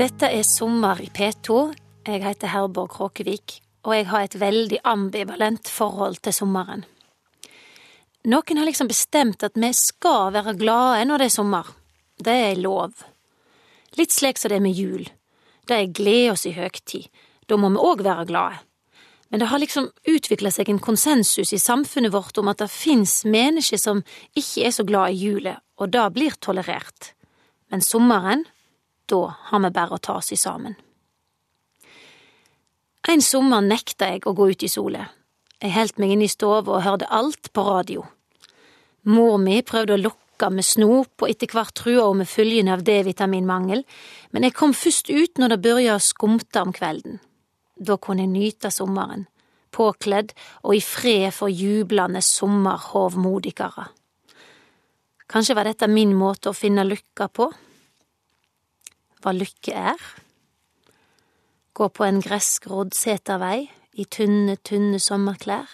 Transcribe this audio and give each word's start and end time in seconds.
Dette 0.00 0.30
er 0.32 0.46
Sommer 0.48 0.96
i 1.04 1.10
P2. 1.12 1.54
Jeg 2.08 2.22
heter 2.24 2.48
Herborg 2.54 2.88
Kråkevik, 2.94 3.58
og 3.84 3.92
jeg 3.92 4.06
har 4.08 4.24
et 4.24 4.36
veldig 4.40 4.78
ambivalent 4.88 5.68
forhold 5.68 6.22
til 6.24 6.32
sommeren. 6.32 6.86
Noen 8.24 8.60
har 8.60 8.64
liksom 8.64 8.88
bestemt 8.88 9.44
at 9.44 9.58
vi 9.60 9.68
skal 9.76 10.30
være 10.32 10.54
glade 10.56 11.02
når 11.04 11.20
det 11.20 11.26
er 11.28 11.34
sommer. 11.34 11.68
Det 12.16 12.32
er 12.32 12.62
lov. 12.62 12.94
Litt 14.00 14.14
slik 14.14 14.40
som 14.40 14.48
det 14.48 14.56
er 14.56 14.64
med 14.64 14.78
jul. 14.78 15.04
Det 15.68 15.76
er 15.76 15.92
glede 15.92 16.30
oss 16.32 16.46
i 16.48 16.54
høgtid. 16.56 17.10
Da 17.44 17.58
må 17.60 17.68
vi 17.74 17.82
òg 17.90 18.00
være 18.06 18.24
glade. 18.30 18.62
Men 19.28 19.42
det 19.42 19.50
har 19.50 19.60
liksom 19.60 19.90
utvikla 20.08 20.48
seg 20.54 20.70
en 20.72 20.80
konsensus 20.80 21.52
i 21.52 21.60
samfunnet 21.60 22.14
vårt 22.14 22.40
om 22.40 22.48
at 22.48 22.62
det 22.64 22.70
fins 22.72 23.18
mennesker 23.28 23.76
som 23.76 24.00
ikke 24.32 24.64
er 24.64 24.72
så 24.78 24.86
glad 24.88 25.12
i 25.12 25.20
julet, 25.26 25.60
og 25.76 25.92
det 25.92 26.06
blir 26.16 26.40
tolerert. 26.40 27.12
Men 27.68 27.84
sommeren, 27.84 28.46
da 29.10 29.24
har 29.50 29.64
vi 29.64 29.72
bare 29.74 29.96
å 29.96 30.02
ta 30.02 30.16
oss 30.20 30.32
i 30.32 30.38
sammen. 30.38 30.76
En 33.08 33.22
sommer 33.24 33.64
nekta 33.64 34.12
jeg 34.12 34.26
å 34.28 34.34
gå 34.36 34.50
ut 34.52 34.62
i 34.62 34.70
sola. 34.70 35.08
Jeg 35.60 35.74
heldt 35.74 35.98
meg 35.98 36.14
inne 36.14 36.28
i 36.28 36.32
stua 36.32 36.60
og 36.60 36.82
hørte 36.84 37.08
alt 37.10 37.50
på 37.52 37.64
radio. 37.66 38.04
Mor 39.08 39.38
mi 39.40 39.62
prøvde 39.66 39.96
å 39.96 40.00
lokke 40.00 40.50
med 40.52 40.64
snop, 40.64 41.14
og 41.20 41.28
etter 41.28 41.50
hvert 41.52 41.74
trua 41.76 42.06
hun 42.06 42.20
med 42.22 42.28
følgene 42.28 42.76
av 42.76 42.84
D-vitaminmangel, 42.84 43.82
men 44.32 44.46
jeg 44.46 44.56
kom 44.56 44.72
først 44.76 45.10
ut 45.10 45.40
når 45.40 45.54
det 45.54 45.60
begynte 45.64 45.96
å 45.96 46.04
skumte 46.04 46.62
om 46.64 46.72
kvelden. 46.76 47.18
Da 47.80 47.96
kunne 47.96 48.26
jeg 48.26 48.32
nyte 48.34 48.70
sommeren, 48.72 49.26
påkledd 49.72 50.34
og 50.62 50.76
i 50.76 50.82
fred 50.84 51.32
for 51.36 51.52
jublende 51.52 52.22
sommerhovmodikere. 52.24 53.88
Kanskje 55.30 55.56
var 55.56 55.68
dette 55.68 55.88
min 55.88 56.12
måte 56.18 56.50
å 56.50 56.56
finne 56.56 56.84
lykka 56.84 57.28
på? 57.32 57.48
Hva 59.20 59.34
lykke 59.36 59.74
er? 59.76 60.00
Gå 61.76 61.88
på 61.92 62.06
en 62.06 62.22
gressgrodd 62.24 62.94
setervei 62.96 63.68
i 64.00 64.06
tynne, 64.08 64.56
tynne 64.64 65.00
sommerklær, 65.02 65.68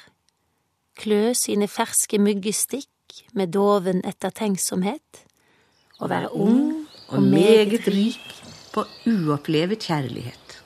klø 0.98 1.30
sine 1.38 1.68
ferske 1.70 2.18
myggestikk 2.18 3.22
med 3.38 3.54
doven 3.54 4.02
ettertenksomhet, 4.08 5.22
og 6.00 6.10
være 6.10 6.32
ung 6.34 6.86
og 7.08 7.22
meget 7.22 7.86
rik 7.88 8.34
på 8.74 8.84
uopplevet 9.06 9.86
kjærlighet. 9.86 10.58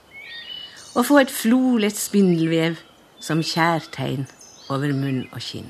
Og 0.96 1.06
få 1.06 1.20
et 1.20 1.30
flolett 1.30 1.98
spindelvev 2.00 2.80
som 3.20 3.44
kjærtegn 3.44 4.24
over 4.72 4.94
munn 4.96 5.26
og 5.30 5.44
kinn. 5.44 5.68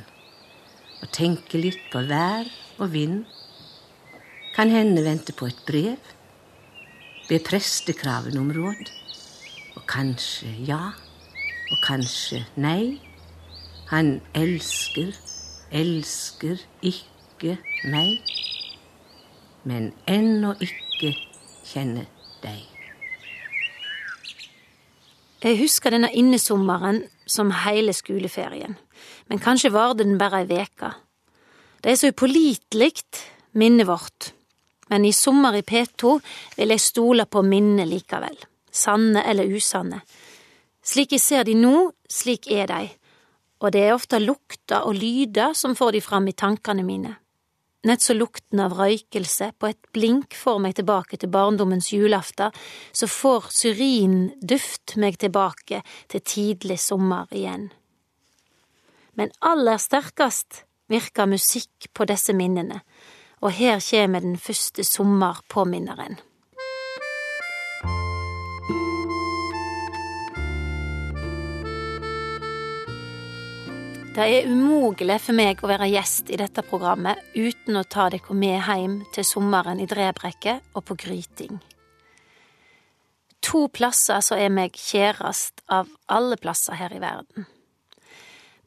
Og 1.03 1.11
tenke 1.13 1.59
litt 1.59 1.83
på 1.93 2.05
vær 2.09 2.49
og 2.79 2.93
vind. 2.95 3.25
Kan 4.55 4.73
hende 4.73 5.05
vente 5.05 5.35
på 5.37 5.51
et 5.51 5.61
brev. 5.67 5.99
Be 7.31 7.39
prestekravene 7.39 8.41
om 8.43 8.51
råd. 8.51 8.89
Og 9.79 9.85
kanskje 9.87 10.51
ja, 10.67 10.91
og 11.71 11.79
kanskje 11.85 12.41
nei. 12.59 12.99
Han 13.93 14.17
elsker, 14.35 15.15
elsker 15.71 16.59
ikke 16.83 17.55
meg. 17.93 18.19
Men 19.63 19.93
ennå 20.11 20.57
ikke 20.59 21.13
kjenner 21.71 22.11
deg. 22.43 22.67
Jeg 25.41 25.57
husker 25.63 25.95
denne 25.95 26.11
innesommeren 26.13 27.05
som 27.31 27.55
hele 27.63 27.95
skoleferien, 27.97 28.75
men 29.31 29.41
kanskje 29.41 29.71
varte 29.73 30.03
den 30.03 30.19
bare 30.21 30.43
ei 30.43 30.51
veke. 30.51 30.91
Det 31.81 31.95
er 31.95 31.97
så 31.97 32.11
upålitelig, 32.11 32.93
minnet 33.57 33.87
vårt, 33.89 34.35
men 34.91 35.07
i 35.07 35.13
Sommer 35.15 35.57
i 35.57 35.63
P2 35.63 36.17
vil 36.57 36.75
jeg 36.75 36.83
stole 36.83 37.27
på 37.31 37.43
minnet 37.47 37.89
likevel, 37.89 38.37
sanne 38.71 39.23
eller 39.31 39.51
usanne. 39.51 40.03
Slik 40.83 41.15
jeg 41.15 41.23
ser 41.23 41.47
de 41.47 41.55
nå, 41.55 41.91
slik 42.11 42.51
er 42.51 42.67
de, 42.71 42.85
og 43.61 43.73
det 43.75 43.83
er 43.87 43.95
ofte 43.95 44.21
lukter 44.23 44.87
og 44.89 44.97
lyder 44.97 45.55
som 45.55 45.77
får 45.79 45.97
de 45.97 46.05
fram 46.05 46.29
i 46.31 46.37
tankene 46.37 46.85
mine. 46.87 47.17
Nett 47.89 48.03
så 48.05 48.13
lukten 48.13 48.61
av 48.61 48.75
røykelse 48.77 49.55
på 49.57 49.69
et 49.71 49.87
blink 49.95 50.35
får 50.37 50.59
meg 50.61 50.75
tilbake 50.77 51.17
til 51.17 51.31
barndommens 51.33 51.89
julaften, 51.95 52.53
så 52.93 53.09
får 53.09 53.49
syrinduft 53.57 54.99
meg 55.01 55.17
tilbake 55.23 55.81
til 56.13 56.21
tidlig 56.21 56.77
sommer 56.83 57.31
igjen. 57.33 57.71
Men 59.17 59.33
aller 59.41 59.81
sterkest 59.81 60.65
virker 60.93 61.31
musikk 61.31 61.89
på 61.97 62.05
disse 62.11 62.35
minnene, 62.37 62.83
og 63.41 63.55
her 63.57 63.81
kommer 63.81 64.21
den 64.21 64.37
første 64.37 64.85
sommerpåminneren. 64.85 66.19
Det 74.11 74.27
er 74.27 74.49
umulig 74.51 75.17
for 75.23 75.33
meg 75.39 75.63
å 75.63 75.69
være 75.71 75.87
gjest 75.89 76.33
i 76.35 76.37
dette 76.37 76.65
programmet 76.67 77.21
uten 77.33 77.79
å 77.79 77.87
ta 77.89 78.09
dere 78.13 78.35
med 78.37 78.59
hjem 78.67 78.97
til 79.15 79.25
sommeren 79.25 79.81
i 79.81 79.87
Drebrekket 79.89 80.75
og 80.75 80.85
på 80.91 80.97
Gryting. 80.99 81.61
To 83.47 83.69
plasser 83.73 84.21
som 84.21 84.37
er 84.37 84.51
meg 84.53 84.77
kjærest 84.77 85.63
av 85.73 85.89
alle 86.11 86.37
plasser 86.37 86.77
her 86.77 86.93
i 86.93 87.01
verden. 87.01 87.47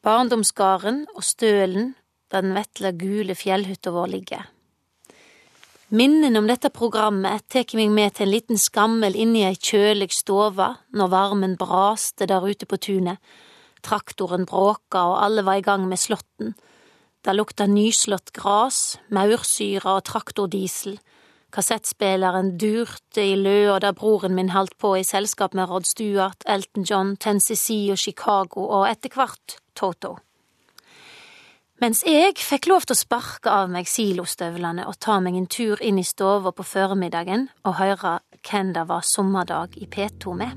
Barndomsgarden 0.02 1.04
og 1.14 1.22
Stølen, 1.22 1.92
der 2.32 2.42
den 2.42 2.56
vetle 2.56 2.90
gule 2.98 3.36
fjellhytta 3.38 3.92
vår 3.94 4.10
ligger. 4.16 4.53
Minnene 5.94 6.40
om 6.40 6.48
dette 6.50 6.72
programmet 6.74 7.44
tar 7.54 7.70
meg 7.78 7.92
med 7.94 8.16
til 8.16 8.24
en 8.26 8.32
liten 8.32 8.58
skammel 8.58 9.14
inni 9.14 9.44
ei 9.46 9.54
kjølig 9.54 10.08
stove 10.16 10.66
når 10.90 11.12
varmen 11.12 11.54
braste 11.60 12.26
der 12.26 12.42
ute 12.42 12.66
på 12.66 12.80
tunet 12.82 13.22
Traktoren 13.84 14.42
bråka, 14.48 15.04
og 15.12 15.20
alle 15.22 15.44
var 15.46 15.60
i 15.60 15.62
gang 15.62 15.84
med 15.86 16.00
slåtten. 16.00 16.56
Det 17.22 17.36
lukta 17.36 17.68
nyslått 17.70 18.32
gras, 18.34 18.96
maursyre 19.12 19.98
og 19.98 20.02
traktordiesel. 20.08 20.96
Kassettspilleren 21.54 22.56
durte 22.58 23.22
i 23.22 23.36
løa 23.38 23.78
da 23.84 23.92
broren 23.94 24.34
min 24.34 24.50
holdt 24.56 24.74
på 24.82 24.96
i 24.98 25.06
selskap 25.06 25.54
med 25.54 25.68
Rod 25.70 25.86
Stewart, 25.86 26.42
Elton 26.48 26.88
John, 26.90 27.14
Tennessee 27.14 27.92
og 27.94 28.02
Chicago 28.02 28.66
og 28.66 28.88
etter 28.90 29.14
hvert 29.14 29.60
Toto. 29.78 30.16
Mens 31.82 32.04
jeg 32.06 32.36
fikk 32.38 32.68
lov 32.70 32.84
til 32.86 32.94
å 32.94 33.00
sparke 33.00 33.50
av 33.50 33.72
meg 33.72 33.88
silostøvlene 33.90 34.84
og 34.86 34.94
ta 35.02 35.18
meg 35.18 35.34
en 35.34 35.48
tur 35.50 35.80
inn 35.82 35.98
i 35.98 36.06
stua 36.06 36.52
på 36.54 36.62
formiddagen 36.62 37.48
og 37.66 37.80
høre 37.80 38.20
hvem 38.46 38.70
det 38.76 38.84
var 38.86 39.02
sommerdag 39.02 39.74
i 39.82 39.88
P2 39.90 40.36
med. 40.38 40.54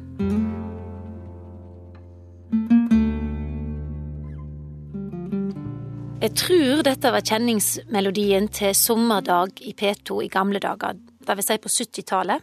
Jeg 6.22 6.34
tror 6.38 6.86
dette 6.86 7.12
var 7.14 7.26
kjenningsmelodien 7.26 8.48
til 8.54 8.74
Sommerdag 8.76 9.62
i 9.62 9.74
P2 9.78 10.24
i 10.26 10.32
gamle 10.34 10.60
dager, 10.60 10.98
det 10.98 11.36
vil 11.38 11.46
si 11.46 11.58
på 11.62 11.70
70-tallet. 11.70 12.42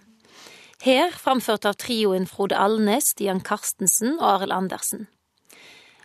Her 0.84 1.14
framført 1.14 1.66
av 1.66 1.78
trioen 1.78 2.26
Frode 2.30 2.58
Alnes, 2.58 3.10
Stian 3.14 3.42
Karstensen 3.42 4.16
og 4.20 4.28
Arild 4.36 4.54
Andersen. 4.54 5.08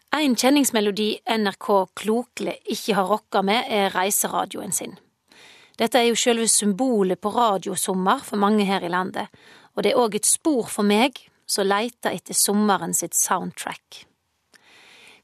En 0.09 0.33
kjenningsmelodi 0.33 1.19
NRK 1.37 1.67
klokelig 2.01 2.55
ikke 2.73 2.95
har 2.97 3.09
rokka 3.11 3.43
med, 3.45 3.67
er 3.69 3.91
reiseradioen 3.93 4.71
sin. 4.73 4.95
Dette 5.77 5.99
er 5.99 6.07
jo 6.09 6.17
selve 6.17 6.47
symbolet 6.49 7.21
på 7.21 7.29
radiosommer 7.35 8.23
for 8.25 8.41
mange 8.41 8.65
her 8.65 8.81
i 8.81 8.89
landet, 8.89 9.29
og 9.77 9.85
det 9.85 9.91
er 9.93 9.99
òg 10.01 10.17
et 10.17 10.25
spor 10.25 10.65
for 10.65 10.87
meg 10.87 11.21
som 11.45 11.69
leiter 11.69 12.17
etter 12.17 12.33
sommeren 12.33 12.95
sitt 12.97 13.13
soundtrack. 13.13 14.01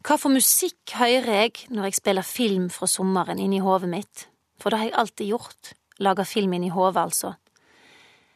Hva 0.05 0.19
for 0.21 0.29
musikk 0.29 0.93
hører 0.99 1.33
jeg 1.33 1.65
når 1.73 1.89
jeg 1.89 1.97
spiller 1.97 2.29
film 2.29 2.69
fra 2.69 2.85
sommeren 2.85 3.41
inni 3.41 3.63
hodet 3.65 3.89
mitt? 3.89 4.27
For 4.61 4.69
det 4.69 4.79
har 4.79 4.89
jeg 4.91 4.97
alltid 5.01 5.31
gjort, 5.33 5.73
laga 5.97 6.27
film 6.29 6.53
inni 6.53 6.69
hodet, 6.69 7.07
altså. 7.09 7.33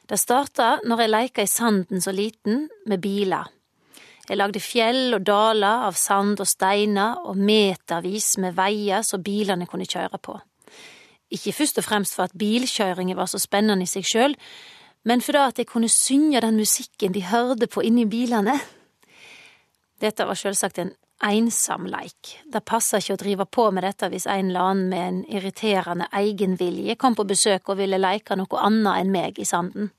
Det 0.09 0.17
starta 0.17 0.79
når 0.81 1.05
jeg 1.05 1.13
leika 1.13 1.45
i 1.45 1.53
sanden 1.53 2.01
så 2.01 2.09
liten, 2.09 2.65
med 2.89 3.05
biler. 3.05 3.53
Jeg 4.29 4.37
lagde 4.37 4.61
fjell 4.61 5.15
og 5.17 5.23
daler 5.25 5.87
av 5.87 5.95
sand 5.97 6.37
og 6.37 6.47
steiner 6.47 7.17
og 7.25 7.37
metervis 7.37 8.35
med 8.37 8.53
veier 8.57 9.01
så 9.05 9.17
bilene 9.17 9.65
kunne 9.65 9.89
kjøre 9.89 10.19
på. 10.21 10.35
Ikke 11.33 11.53
først 11.53 11.81
og 11.81 11.85
fremst 11.85 12.13
for 12.17 12.29
at 12.29 12.37
bilkjøringen 12.37 13.17
var 13.17 13.29
så 13.29 13.41
spennende 13.41 13.85
i 13.85 13.89
seg 13.89 14.05
sjøl, 14.05 14.35
men 15.09 15.21
fordi 15.25 15.41
at 15.41 15.61
jeg 15.61 15.69
kunne 15.69 15.89
synge 15.89 16.41
den 16.45 16.57
musikken 16.61 17.13
de 17.15 17.25
hørte 17.25 17.67
på 17.67 17.81
inni 17.85 18.05
bilene. 18.09 18.59
Dette 20.01 20.25
var 20.29 20.37
sjølsagt 20.37 20.77
en 20.81 20.93
ensom 21.25 21.87
leik. 21.89 22.37
Det 22.45 22.61
passer 22.65 23.01
ikke 23.01 23.17
å 23.17 23.21
drive 23.23 23.45
på 23.49 23.65
med 23.75 23.83
dette 23.83 24.07
hvis 24.13 24.27
en 24.29 24.51
eller 24.51 24.71
annen 24.71 24.89
med 24.91 25.07
en 25.07 25.21
irriterende 25.37 26.07
egenvilje 26.15 26.95
kom 27.01 27.17
på 27.17 27.27
besøk 27.27 27.73
og 27.73 27.81
ville 27.81 27.99
leike 27.99 28.37
noe 28.39 28.61
annet 28.61 29.01
enn 29.01 29.11
meg 29.13 29.41
i 29.41 29.47
sanden. 29.47 29.89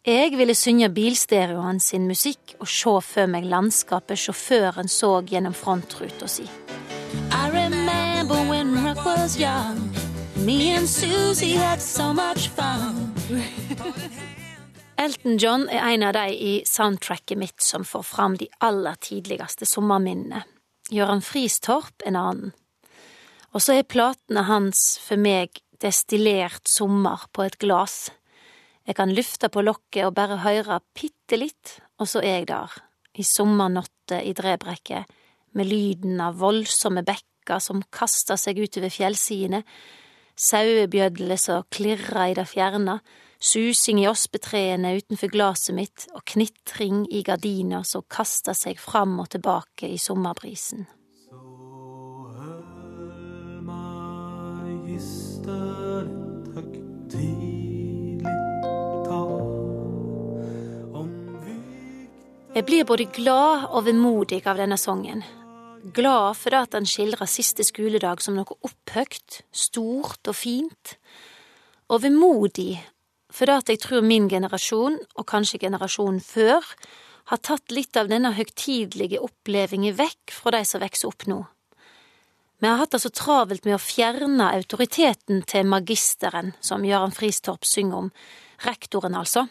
Jeg 0.00 0.32
ville 0.32 0.54
synge 0.56 0.86
bilstereoen 0.96 1.76
sin 1.84 2.06
musikk 2.08 2.54
og 2.56 2.68
se 2.72 2.92
for 3.04 3.28
meg 3.28 3.44
landskapet 3.44 4.16
sjåføren 4.16 4.88
så 4.88 5.18
gjennom 5.28 5.52
frontruta 5.52 6.24
si. 6.24 6.46
I 7.28 7.50
remember 7.52 8.40
when 8.48 8.72
Rock 8.80 9.04
was 9.04 9.36
young, 9.36 9.76
me 10.36 10.72
and 10.72 10.88
Susie 10.88 11.58
had 11.58 11.82
so 11.82 12.14
much 12.14 12.48
fun. 12.48 13.12
Elton 15.04 15.36
John 15.36 15.68
er 15.68 15.84
en 15.92 16.02
av 16.02 16.14
de 16.16 16.32
i 16.32 16.54
soundtracket 16.64 17.36
mitt 17.36 17.60
som 17.60 17.84
får 17.84 18.02
fram 18.02 18.38
de 18.40 18.48
aller 18.64 18.96
tidligste 19.04 19.68
sommerminnene. 19.68 20.46
Gøran 20.88 21.20
Fristorp 21.20 22.06
en 22.06 22.16
annen. 22.16 22.54
Og 23.52 23.60
så 23.60 23.76
er 23.76 23.84
platene 23.88 24.46
hans 24.48 24.96
for 25.04 25.20
meg 25.20 25.60
destillert 25.80 26.68
sommer 26.68 27.28
på 27.36 27.44
et 27.44 27.60
glass. 27.60 28.08
Jeg 28.88 28.96
kan 28.96 29.12
lufte 29.14 29.50
på 29.52 29.62
lokket 29.62 30.06
og 30.06 30.14
bare 30.16 30.40
høre 30.44 30.80
bitte 30.96 31.38
litt, 31.38 31.76
og 32.00 32.08
så 32.08 32.22
er 32.24 32.40
jeg 32.40 32.50
der, 32.50 32.76
i 33.18 33.24
sommernatta 33.26 34.20
i 34.24 34.32
Drebrekket, 34.36 35.08
med 35.52 35.66
lyden 35.68 36.20
av 36.22 36.38
voldsomme 36.40 37.02
bekker 37.06 37.60
som 37.62 37.82
kaster 37.92 38.38
seg 38.40 38.60
utover 38.62 38.92
fjellsidene, 38.92 39.64
sauebjødler 40.40 41.40
som 41.40 41.66
klirrer 41.72 42.30
i 42.30 42.38
det 42.38 42.46
fjerne, 42.48 43.00
susing 43.40 44.00
i 44.02 44.08
ospetreene 44.08 44.94
utenfor 45.00 45.32
glasset 45.32 45.76
mitt 45.76 46.06
og 46.14 46.24
knitring 46.28 47.06
i 47.10 47.22
gardiner 47.26 47.84
som 47.88 48.04
kaster 48.08 48.56
seg 48.56 48.80
fram 48.80 49.18
og 49.20 49.30
tilbake 49.32 49.88
i 49.88 50.00
sommerbrisen. 50.00 50.86
Jeg 62.50 62.66
blir 62.66 62.82
både 62.82 63.04
glad 63.14 63.68
og 63.70 63.84
vemodig 63.86 64.40
av 64.50 64.58
denne 64.58 64.74
sangen. 64.74 65.20
Glad 65.94 66.34
for 66.34 66.56
at 66.58 66.72
han 66.74 66.88
skildrer 66.88 67.28
siste 67.30 67.62
skoledag 67.62 68.18
som 68.24 68.34
noe 68.34 68.56
opphøgt, 68.66 69.44
stort 69.54 70.26
og 70.26 70.34
fint, 70.34 70.96
og 71.86 72.02
vemodig 72.02 72.80
for 73.30 73.54
at 73.54 73.70
jeg 73.70 73.78
tror 73.84 74.02
min 74.02 74.26
generasjon, 74.26 74.98
og 74.98 75.28
kanskje 75.30 75.62
generasjonen 75.62 76.18
før, 76.18 76.66
har 77.30 77.38
tatt 77.46 77.70
litt 77.70 77.94
av 77.94 78.10
denne 78.10 78.34
høgtidelige 78.34 79.22
opplevingen 79.22 79.94
vekk 79.94 80.34
fra 80.34 80.56
de 80.56 80.64
som 80.66 80.82
vokser 80.82 81.12
opp 81.12 81.28
nå. 81.30 81.38
Vi 82.58 82.66
har 82.66 82.82
hatt 82.82 82.98
det 82.98 83.04
så 83.06 83.14
travelt 83.14 83.62
med 83.64 83.78
å 83.78 83.80
fjerne 83.80 84.50
autoriteten 84.58 85.46
til 85.46 85.70
magisteren, 85.70 86.50
som 86.58 86.82
Jørgen 86.82 87.14
Fristorp 87.14 87.62
synger 87.62 88.02
om, 88.02 88.12
rektoren 88.66 89.14
altså, 89.14 89.46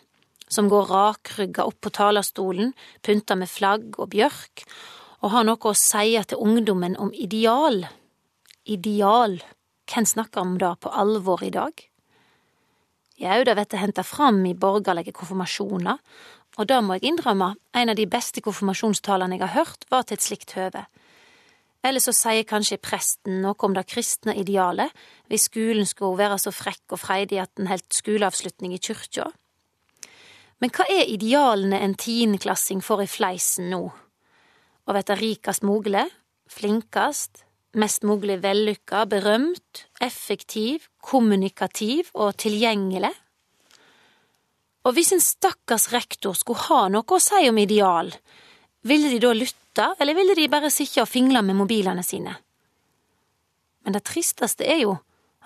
som 0.49 0.69
går 0.69 0.89
rakrygga 0.89 1.65
opp 1.69 1.79
på 1.85 1.91
talerstolen, 1.93 2.73
pynta 3.05 3.37
med 3.37 3.49
flagg 3.49 3.99
og 4.01 4.11
bjørk, 4.15 4.65
og 5.21 5.33
har 5.33 5.45
noe 5.45 5.71
å 5.71 5.77
si 5.77 6.15
til 6.27 6.41
ungdommen 6.41 6.97
om 6.97 7.13
ideal. 7.13 7.83
Ideal, 8.65 9.39
hvem 9.89 10.07
snakker 10.07 10.41
om 10.41 10.57
det 10.61 10.73
på 10.81 10.91
alvor 10.91 11.43
i 11.45 11.53
dag? 11.53 11.85
Jau, 13.19 13.39
det 13.43 13.55
blir 13.57 13.81
henta 13.81 14.03
fram 14.07 14.45
i 14.47 14.55
borgerlige 14.55 15.11
konfirmasjoner, 15.11 15.99
og 16.57 16.67
det 16.67 16.77
må 16.83 16.95
jeg 16.95 17.11
innrømme, 17.11 17.53
en 17.75 17.91
av 17.91 17.97
de 17.99 18.07
beste 18.09 18.41
konfirmasjonstalene 18.43 19.37
jeg 19.37 19.45
har 19.45 19.57
hørt, 19.57 19.85
var 19.91 20.07
til 20.07 20.17
et 20.17 20.23
slikt 20.23 20.55
høve. 20.57 20.85
Eller 21.83 22.03
så 22.03 22.11
sier 22.15 22.47
kanskje 22.47 22.79
presten 22.83 23.39
noe 23.43 23.55
om 23.63 23.75
det 23.75 23.85
kristne 23.87 24.35
idealet, 24.39 24.91
hvis 25.31 25.47
skolen 25.47 25.87
skulle 25.87 26.19
være 26.19 26.39
så 26.41 26.51
frekk 26.55 26.95
og 26.95 26.99
freidig 26.99 27.39
at 27.43 27.53
den 27.55 27.69
holdt 27.71 27.95
skoleavslutning 27.95 28.75
i 28.75 28.81
kyrkja. 28.83 29.29
Men 30.59 30.71
hva 30.75 30.85
er 30.91 31.07
idealene 31.07 31.79
en 31.79 31.95
tiendeklassing 31.95 32.81
får 32.83 33.05
i 33.05 33.11
fleisen 33.11 33.69
nå? 33.71 33.83
Å 34.89 34.95
verte 34.95 35.15
rikest 35.15 35.63
mulig, 35.63 36.03
flinkest, 36.49 37.45
mest 37.79 38.03
mulig 38.07 38.39
vellykka, 38.43 39.05
berømt, 39.07 39.85
effektiv, 40.01 40.89
kommunikativ 40.99 42.09
og 42.17 42.35
tilgjengelig. 42.41 43.13
Og 44.87 44.95
hvis 44.95 45.13
en 45.13 45.23
stakkars 45.23 45.89
rektor 45.93 46.35
skulle 46.37 46.65
ha 46.69 46.85
noe 46.91 47.05
å 47.05 47.21
si 47.21 47.43
om 47.49 47.59
ideal, 47.61 48.11
ville 48.87 49.11
de 49.11 49.19
da 49.21 49.33
lytte, 49.35 49.91
eller 49.99 50.17
ville 50.17 50.35
de 50.35 50.47
bare 50.51 50.71
sitte 50.73 51.03
og 51.03 51.11
fingle 51.11 51.43
med 51.45 51.59
mobilene 51.59 52.03
sine? 52.03 52.33
Men 53.85 53.95
det 53.95 54.05
tristeste 54.07 54.65
er 54.67 54.83
jo 54.83 54.95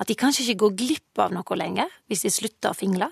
at 0.02 0.10
de 0.10 0.18
kanskje 0.18 0.46
ikke 0.48 0.62
går 0.64 0.78
glipp 0.80 1.22
av 1.22 1.34
noe 1.36 1.58
lenger 1.60 1.92
hvis 2.10 2.26
de 2.26 2.32
slutter 2.34 2.72
å 2.72 2.78
fingle. 2.78 3.10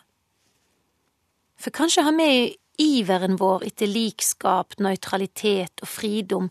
For 1.61 1.69
kanskje 1.69 2.03
har 2.07 2.15
vi 2.17 2.57
iveren 2.81 3.37
vår 3.37 3.67
etter 3.67 3.89
likskap, 3.89 4.79
nøytralitet 4.81 5.83
og 5.83 5.89
fridom 5.89 6.49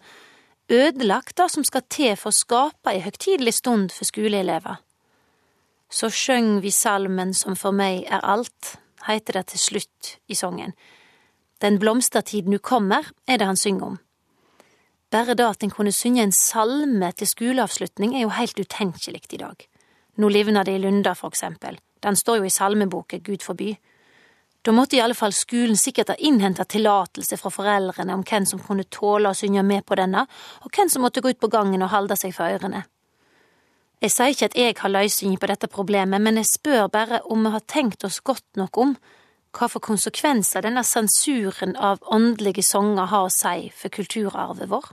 ødelagt 0.71 1.37
det 1.41 1.49
som 1.51 1.67
skal 1.67 1.83
til 1.91 2.15
for 2.15 2.31
å 2.31 2.37
skape 2.37 2.93
ei 2.93 3.03
høgtidelig 3.03 3.57
stund 3.59 3.91
for 3.91 4.07
skoleelever. 4.07 4.79
Så 5.91 6.12
sjøng 6.15 6.61
vi 6.62 6.71
salmen 6.71 7.35
som 7.35 7.57
for 7.59 7.75
meg 7.75 8.05
er 8.07 8.23
alt, 8.23 8.77
heiter 9.09 9.41
det 9.41 9.49
til 9.51 9.65
slutt 9.65 10.12
i 10.31 10.39
sangen. 10.39 10.77
Den 11.61 11.81
blomstertid 11.83 12.47
nu 12.47 12.61
kommer, 12.63 13.11
er 13.27 13.41
det 13.41 13.49
han 13.51 13.59
synger 13.59 13.87
om. 13.89 13.99
Bare 15.11 15.35
det 15.35 15.45
at 15.45 15.65
en 15.67 15.75
kunne 15.75 15.93
synge 15.93 16.23
en 16.23 16.33
salme 16.33 17.11
til 17.19 17.27
skoleavslutning 17.27 18.15
er 18.15 18.29
jo 18.29 18.37
helt 18.37 18.61
utenkelig 18.61 19.25
i 19.35 19.43
dag. 19.43 19.67
Nå 20.23 20.29
livner 20.31 20.65
det 20.65 20.79
i 20.79 20.83
Lunda, 20.85 21.17
for 21.19 21.35
eksempel. 21.35 21.81
Den 22.01 22.17
står 22.17 22.39
jo 22.39 22.47
i 22.47 22.55
salmeboka 22.55 23.19
Gud 23.19 23.43
forby. 23.43 23.75
Da 24.62 24.73
måtte 24.77 24.97
i 24.97 25.01
alle 25.01 25.17
fall 25.17 25.33
skolen 25.33 25.77
sikkert 25.77 26.12
ha 26.12 26.17
innhenta 26.19 26.67
tillatelse 26.69 27.39
fra 27.41 27.51
foreldrene 27.53 28.12
om 28.15 28.25
hvem 28.29 28.47
som 28.47 28.61
kunne 28.61 28.85
tåle 28.93 29.31
å 29.31 29.37
synge 29.37 29.62
med 29.65 29.87
på 29.89 29.97
denne, 29.97 30.27
og 30.61 30.75
hvem 30.77 30.91
som 30.93 31.05
måtte 31.05 31.23
gå 31.25 31.33
ut 31.33 31.41
på 31.41 31.49
gangen 31.53 31.81
og 31.83 31.93
holde 31.95 32.17
seg 32.21 32.35
for 32.37 32.53
ørene. 32.53 32.85
Jeg 34.01 34.12
sier 34.12 34.33
ikke 34.33 34.49
at 34.49 34.57
jeg 34.57 34.77
har 34.81 34.93
løsningen 34.93 35.41
på 35.41 35.49
dette 35.49 35.69
problemet, 35.69 36.21
men 36.21 36.41
jeg 36.41 36.49
spør 36.49 36.87
bare 36.93 37.21
om 37.33 37.45
vi 37.45 37.53
har 37.53 37.65
tenkt 37.69 38.05
oss 38.05 38.21
godt 38.25 38.57
nok 38.57 38.79
om 38.81 38.95
hva 39.57 39.67
for 39.69 39.83
konsekvenser 39.83 40.65
denne 40.65 40.85
sensuren 40.87 41.75
av 41.77 42.01
åndelige 42.13 42.63
sanger 42.65 43.11
har 43.11 43.27
å 43.27 43.33
si 43.35 43.71
for 43.77 43.93
kulturarvet 43.93 44.71
vår. 44.71 44.93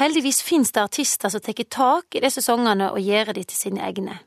Heldigvis 0.00 0.40
finnes 0.42 0.72
det 0.74 0.82
artister 0.82 1.30
som 1.30 1.42
tar 1.42 1.66
tak 1.70 2.14
i 2.14 2.22
disse 2.24 2.42
sangene 2.42 2.90
og 2.90 3.02
gjør 3.02 3.34
de 3.36 3.44
til 3.46 3.58
sine 3.58 3.84
egne. 3.86 4.18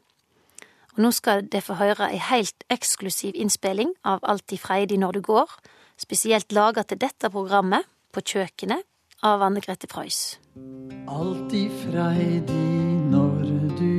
Og 0.97 1.03
nå 1.05 1.11
skal 1.13 1.43
de 1.45 1.59
få 1.61 1.75
høre 1.77 2.07
ei 2.09 2.17
heilt 2.17 2.63
eksklusiv 2.73 3.35
innspilling 3.37 3.91
av 4.01 4.23
Alt 4.25 4.49
i 4.55 4.57
freidig 4.57 4.97
når 4.97 5.19
du 5.19 5.21
går, 5.27 5.51
spesielt 5.93 6.51
laga 6.51 6.81
til 6.83 6.97
dette 6.97 7.29
programmet, 7.29 7.85
På 8.11 8.23
kjøkkenet, 8.25 8.81
av 9.21 9.43
Anne 9.45 9.61
Grete 9.61 9.85
Preus. 9.85 10.39
i 11.53 11.67
freidig 11.69 12.97
når 13.11 13.43
du 13.77 13.93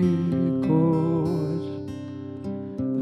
går, 0.67 1.63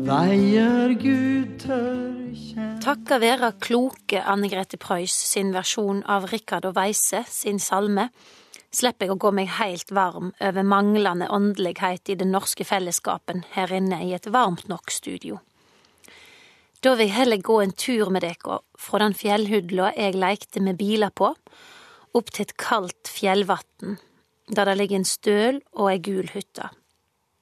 veier 0.04 0.92
Gud 1.00 1.56
tør 1.64 2.34
kjenne 2.36 2.82
Takka 2.84 3.16
være 3.18 3.54
kloke 3.60 4.20
Anne 4.20 4.50
Grete 4.52 4.76
Preus 4.76 5.12
sin 5.12 5.54
versjon 5.56 6.04
av 6.04 6.28
Rikard 6.28 6.68
og 6.68 6.76
Weise 6.76 7.24
sin 7.30 7.58
salme 7.58 8.10
slipper 8.76 9.06
jeg 9.06 9.14
å 9.14 9.20
gå 9.20 9.32
meg 9.34 9.50
helt 9.56 9.92
varm 9.94 10.32
over 10.42 10.66
manglende 10.66 11.28
åndelighet 11.32 12.12
i 12.12 12.18
den 12.20 12.32
norske 12.34 12.66
fellesskapen 12.68 13.44
her 13.54 13.72
inne 13.72 14.02
i 14.04 14.12
et 14.16 14.28
varmt 14.32 14.68
nok 14.70 14.92
studio. 14.92 15.40
Da 16.84 16.92
vil 16.94 17.08
jeg 17.08 17.16
heller 17.16 17.42
gå 17.42 17.56
en 17.62 17.72
tur 17.72 18.10
med 18.12 18.22
dere 18.22 18.60
fra 18.78 19.00
den 19.02 19.16
fjellhudla 19.16 19.94
jeg 19.96 20.18
leikte 20.20 20.62
med 20.62 20.78
biler 20.78 21.10
på, 21.10 21.32
opp 22.16 22.32
til 22.32 22.46
et 22.46 22.56
kaldt 22.60 23.10
fjellvatn, 23.10 23.96
der 24.52 24.68
det 24.68 24.76
ligger 24.78 25.00
en 25.00 25.08
støl 25.08 25.60
og 25.74 25.90
ei 25.90 26.00
gul 26.04 26.28
hytte. 26.34 26.68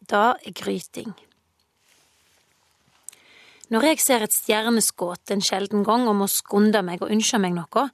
Det 0.05 0.21
er 0.21 0.55
gryting. 0.57 1.12
Når 3.73 3.88
jeg 3.88 4.00
ser 4.05 4.23
et 4.25 4.35
stjerneskudd 4.35 5.33
en 5.33 5.43
sjelden 5.43 5.83
gang 5.87 6.07
og 6.09 6.19
må 6.21 6.29
skunde 6.31 6.83
meg 6.87 7.03
og 7.03 7.11
ønske 7.11 7.41
meg 7.43 7.57
noe, 7.57 7.88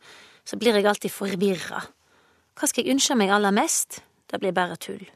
så 0.44 0.59
blir 0.59 0.76
jeg 0.76 0.88
alltid 0.90 1.14
forvirra 1.14 1.82
hva 2.61 2.69
skal 2.69 2.85
jeg 2.85 2.93
ønske 2.93 3.14
meg 3.17 3.31
aller 3.33 3.55
mest? 3.57 4.02
Det 4.29 4.37
blir 4.43 4.52
bare 4.52 4.76
tull. 4.76 5.07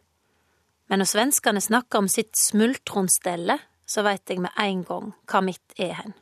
Men 0.88 1.02
når 1.02 1.10
svenskene 1.10 1.60
snakker 1.60 2.00
om 2.00 2.08
sitt 2.08 2.32
smultronstelle, 2.40 3.58
så 3.84 4.00
veit 4.06 4.30
jeg 4.32 4.40
med 4.40 4.56
en 4.56 4.80
gang 4.88 5.10
hva 5.28 5.42
mitt 5.44 5.74
er 5.76 5.92
hen. 5.98 6.14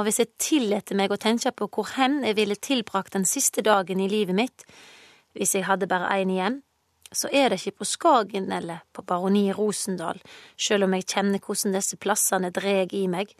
Og 0.00 0.08
hvis 0.08 0.22
jeg 0.22 0.32
tillater 0.40 0.96
meg 0.96 1.12
å 1.12 1.20
tenke 1.20 1.52
på 1.52 1.68
hvor 1.68 1.92
hen 1.98 2.22
jeg 2.24 2.38
ville 2.38 2.56
tilbrakt 2.56 3.12
den 3.12 3.28
siste 3.28 3.60
dagen 3.66 4.00
i 4.00 4.08
livet 4.08 4.34
mitt, 4.38 4.64
hvis 5.36 5.54
jeg 5.58 5.68
hadde 5.68 5.90
bare 5.90 6.08
én 6.16 6.32
igjen, 6.32 6.62
så 7.12 7.28
er 7.28 7.52
det 7.52 7.60
ikke 7.60 7.82
på 7.82 7.90
Skagen 7.92 8.48
eller 8.52 8.80
på 8.96 9.04
Baroni 9.06 9.50
Rosendal, 9.52 10.18
sjøl 10.56 10.88
om 10.88 10.96
jeg 10.96 11.06
kjenner 11.12 11.42
hvordan 11.44 11.76
disse 11.76 12.00
plassene 12.00 12.50
dreg 12.54 12.96
i 12.96 13.04
meg, 13.12 13.36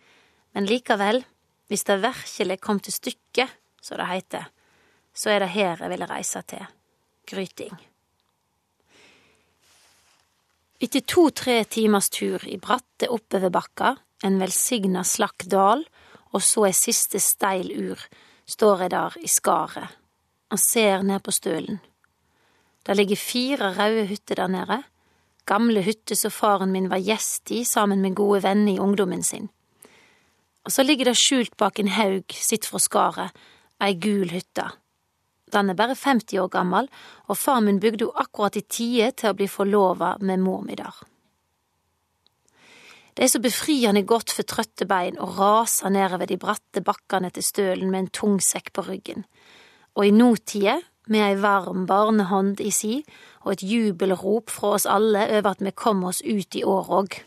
men 0.55 0.69
likevel, 0.69 1.25
hvis 1.73 1.89
det 1.89 2.03
virkelig 2.05 2.61
kom 2.61 2.79
til 2.85 2.95
stykket, 2.95 3.57
så 3.83 3.97
det 3.99 4.11
heter, 4.13 4.53
så 5.15 5.31
er 5.31 5.45
det 5.45 5.55
her 5.55 5.81
jeg 5.81 5.91
ville 5.93 6.09
reise 6.11 6.43
til. 6.43 6.65
Gryting. 7.31 7.75
Etter 10.83 11.01
to–tre 11.01 11.63
timers 11.71 12.11
tur 12.13 12.43
i 12.51 12.59
bratte 12.61 13.09
oppoverbakker, 13.09 13.97
en 14.27 14.41
velsigna 14.41 15.05
slakk 15.07 15.47
dal 15.49 15.85
og 16.35 16.43
så 16.43 16.67
ei 16.69 16.75
siste 16.77 17.21
steil 17.23 17.71
ur, 17.73 18.01
står 18.45 18.85
jeg 18.85 18.93
der 18.93 19.17
i 19.23 19.31
skaret 19.31 20.01
og 20.53 20.61
ser 20.61 21.03
ned 21.03 21.23
på 21.25 21.33
stølen. 21.35 21.81
Der 22.87 22.95
ligger 22.95 23.17
fire 23.17 23.73
røde 23.79 24.05
hytter 24.07 24.43
der 24.43 24.51
nede, 24.53 24.83
gamle 25.47 25.83
hytter 25.83 26.19
som 26.19 26.31
faren 26.31 26.73
min 26.73 26.91
var 26.93 27.03
gjest 27.03 27.51
i 27.51 27.65
sammen 27.65 28.03
med 28.05 28.15
gode 28.15 28.43
venner 28.45 28.75
i 28.75 28.79
ungdommen 28.79 29.23
sin. 29.23 29.49
Og 30.65 30.73
så 30.73 30.83
ligger 30.83 31.11
det 31.11 31.17
skjult 31.21 31.57
bak 31.57 31.79
en 31.79 31.93
haug 31.93 32.37
sitt 32.37 32.69
fra 32.69 32.81
skaret, 32.81 33.33
ei 33.81 33.97
gul 34.01 34.31
hytte. 34.33 34.69
Den 35.55 35.71
er 35.71 35.79
bare 35.79 35.95
50 35.95 36.39
år 36.43 36.51
gammel, 36.51 36.89
og 37.31 37.39
far 37.39 37.61
min 37.63 37.81
bygde 37.81 38.09
henne 38.09 38.25
akkurat 38.27 38.57
i 38.59 38.65
tide 38.67 39.13
til 39.15 39.31
å 39.31 39.37
bli 39.39 39.47
forlova 39.51 40.17
med 40.21 40.43
mor 40.43 40.65
mi 40.67 40.75
der. 40.79 40.95
Det 43.15 43.23
er 43.23 43.31
så 43.31 43.39
befriende 43.39 44.03
godt 44.03 44.33
for 44.35 44.43
trøtte 44.43 44.89
bein 44.91 45.21
å 45.23 45.29
rase 45.37 45.87
nedover 45.87 46.27
de 46.27 46.39
bratte 46.41 46.83
bakkene 46.83 47.31
til 47.31 47.47
stølen 47.47 47.93
med 47.93 48.01
en 48.01 48.11
tung 48.11 48.41
sekk 48.43 48.73
på 48.75 48.83
ryggen, 48.89 49.23
og 49.95 50.09
i 50.09 50.11
nåtida, 50.11 50.81
med 51.07 51.21
ei 51.21 51.35
varm 51.37 51.85
barnehånd 51.85 52.63
i 52.65 52.71
si 52.73 53.03
og 53.45 53.51
et 53.53 53.65
jubelrop 53.69 54.49
fra 54.49 54.75
oss 54.79 54.87
alle 54.89 55.27
over 55.37 55.51
at 55.51 55.61
vi 55.61 55.73
kom 55.77 56.01
oss 56.09 56.23
ut 56.25 56.57
i 56.57 56.65
år 56.65 56.89
òg. 56.99 57.19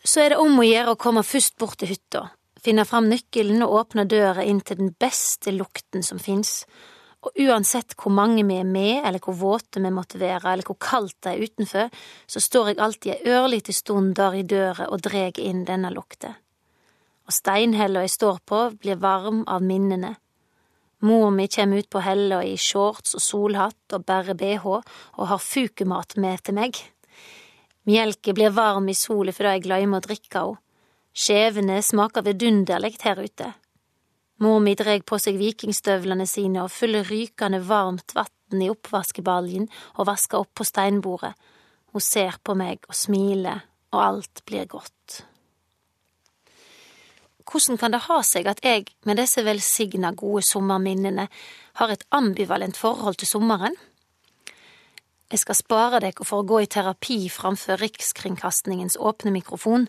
Så 0.00 0.22
er 0.22 0.32
det 0.32 0.40
om 0.40 0.56
å 0.56 0.64
gjøre 0.64 0.94
å 0.94 1.00
komme 1.00 1.24
først 1.26 1.58
bort 1.60 1.76
til 1.82 1.92
hytta, 1.92 2.30
finne 2.66 2.84
fram 2.88 3.08
nøkkelen 3.10 3.62
og 3.64 3.74
åpne 3.80 4.06
døra 4.10 4.44
inn 4.44 4.60
til 4.64 4.80
den 4.80 4.92
beste 4.98 5.54
lukten 5.54 6.02
som 6.06 6.18
fins, 6.22 6.64
og 7.26 7.34
uansett 7.42 7.96
hvor 7.98 8.12
mange 8.14 8.44
vi 8.46 8.58
er 8.60 8.66
med, 8.66 9.02
eller 9.06 9.22
hvor 9.22 9.34
våte 9.38 9.82
vi 9.82 9.90
måtte 9.90 10.20
være, 10.20 10.52
eller 10.52 10.66
hvor 10.66 10.78
kaldt 10.78 11.16
det 11.24 11.32
er 11.32 11.42
utenfor, 11.42 12.02
så 12.26 12.42
står 12.42 12.70
jeg 12.70 12.82
alltid 12.82 13.14
ei 13.14 13.32
ørlite 13.34 13.74
stund 13.74 14.14
der 14.18 14.36
i 14.38 14.44
døra 14.46 14.86
og 14.92 15.02
dreg 15.06 15.40
inn 15.42 15.64
denne 15.66 15.90
lukta. 15.94 16.36
Og 17.26 17.34
steinhella 17.34 18.04
jeg 18.04 18.14
står 18.14 18.38
på, 18.46 18.60
blir 18.78 19.00
varm 19.02 19.42
av 19.50 19.64
minnene. 19.66 20.14
Mor 21.06 21.32
mi 21.34 21.48
kjem 21.50 21.74
ut 21.76 21.88
på 21.90 22.02
hella 22.04 22.38
i 22.46 22.54
shorts 22.56 23.16
og 23.18 23.22
solhatt 23.24 23.96
og 23.96 24.06
bare 24.06 24.36
bh 24.38 24.66
og 24.66 25.26
har 25.32 25.42
fukemat 25.42 26.16
med 26.22 26.46
til 26.46 26.56
meg. 26.56 26.78
Mjelka 27.86 28.32
blir 28.34 28.54
varm 28.54 28.88
i 28.88 28.94
sola 28.94 29.34
fordi 29.34 29.56
jeg 29.56 29.66
glemmer 29.66 29.98
å 29.98 30.06
drikke 30.06 30.38
henne. 30.44 30.62
Skjevene 31.16 31.78
smaker 31.80 32.26
vidunderlig 32.26 32.98
her 33.00 33.16
ute. 33.24 33.54
Mor 34.44 34.58
mi 34.60 34.74
dreg 34.76 35.06
på 35.08 35.16
seg 35.16 35.38
vikingstøvlene 35.40 36.26
sine 36.28 36.60
og 36.66 36.74
fyller 36.74 37.06
rykende 37.08 37.62
varmt 37.64 38.12
vann 38.16 38.60
i 38.60 38.68
oppvaskebaljen 38.68 39.64
og 39.96 40.10
vasker 40.10 40.44
opp 40.44 40.52
på 40.60 40.66
steinbordet. 40.68 41.32
Hun 41.94 42.04
ser 42.04 42.36
på 42.44 42.52
meg 42.58 42.84
og 42.90 42.98
smiler, 42.98 43.64
og 43.96 44.02
alt 44.02 44.44
blir 44.44 44.68
godt. 44.68 45.22
Hvordan 47.46 47.80
kan 47.80 47.94
det 47.94 48.02
ha 48.10 48.20
seg 48.26 48.50
at 48.50 48.60
jeg, 48.66 48.90
med 49.08 49.16
disse 49.16 49.40
velsigna 49.46 50.10
gode 50.12 50.42
sommerminnene, 50.44 51.28
har 51.80 51.94
et 51.94 52.04
ambivalent 52.12 52.76
forhold 52.76 53.16
til 53.22 53.30
sommeren? 53.30 53.78
Jeg 55.32 55.40
skal 55.40 55.56
spare 55.56 56.02
dere 56.04 56.26
for 56.26 56.42
å 56.42 56.46
gå 56.46 56.60
i 56.60 56.68
terapi 56.70 57.22
framfor 57.32 57.80
Rikskringkastningens 57.80 58.98
åpne 59.00 59.32
mikrofon, 59.32 59.88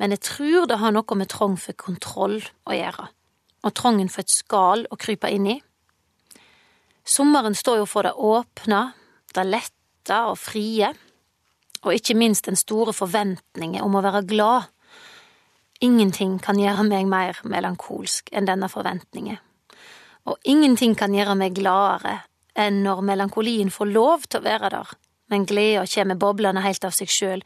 men 0.00 0.16
jeg 0.16 0.24
tror 0.24 0.66
det 0.66 0.80
har 0.80 0.94
noe 0.96 1.16
med 1.16 1.28
trong 1.30 1.58
for 1.60 1.76
kontroll 1.76 2.40
å 2.64 2.76
gjøre 2.76 3.10
og 3.62 3.74
trangen 3.76 4.08
for 4.08 4.24
et 4.24 4.32
skall 4.32 4.86
å 4.90 4.98
krype 5.00 5.30
inn 5.32 5.48
i. 5.50 5.58
Sommeren 7.04 7.56
står 7.56 7.82
jo 7.82 7.88
for 7.88 8.06
det 8.06 8.14
åpne, 8.16 8.82
det 9.34 9.46
lette 9.46 10.20
og 10.30 10.38
frie, 10.40 10.92
og 11.80 11.96
ikke 11.96 12.16
minst 12.18 12.48
den 12.48 12.58
store 12.60 12.92
forventningen 12.96 13.82
om 13.84 13.96
å 13.96 14.04
være 14.04 14.24
glad. 14.28 14.68
Ingenting 15.80 16.38
kan 16.44 16.60
gjøre 16.60 16.84
meg 16.88 17.08
mer 17.08 17.40
melankolsk 17.48 18.28
enn 18.36 18.48
denne 18.48 18.68
forventningen, 18.68 19.40
og 20.28 20.36
ingenting 20.44 20.96
kan 20.98 21.14
gjøre 21.16 21.36
meg 21.40 21.56
gladere 21.56 22.20
enn 22.58 22.82
når 22.84 23.00
melankolien 23.06 23.70
får 23.72 23.88
lov 23.88 24.26
til 24.28 24.42
å 24.42 24.44
være 24.44 24.70
der, 24.74 24.90
men 25.30 25.46
gleda 25.46 25.86
kjem 25.86 26.16
boblende 26.18 26.62
helt 26.64 26.84
av 26.84 26.94
seg 26.96 27.10
sjøl, 27.10 27.44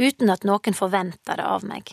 uten 0.00 0.32
at 0.32 0.46
noen 0.48 0.76
forventer 0.76 1.38
det 1.38 1.46
av 1.46 1.66
meg. 1.68 1.92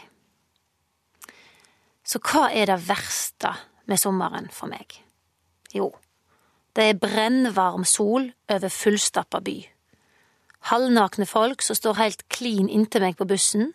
Så 2.03 2.19
hva 2.19 2.49
er 2.51 2.67
det 2.71 2.81
verste 2.87 3.53
med 3.87 3.99
sommeren 3.99 4.49
for 4.51 4.71
meg? 4.71 4.99
Jo, 5.73 5.91
det 6.75 6.89
er 6.89 6.99
brennvarm 6.99 7.85
sol 7.87 8.31
over 8.51 8.71
fullstappa 8.71 9.39
by. 9.43 9.57
Halvnakne 10.71 11.27
folk 11.27 11.63
som 11.63 11.75
står 11.75 11.99
helt 11.99 12.27
klin 12.31 12.69
inntil 12.71 13.03
meg 13.03 13.17
på 13.19 13.27
bussen, 13.27 13.73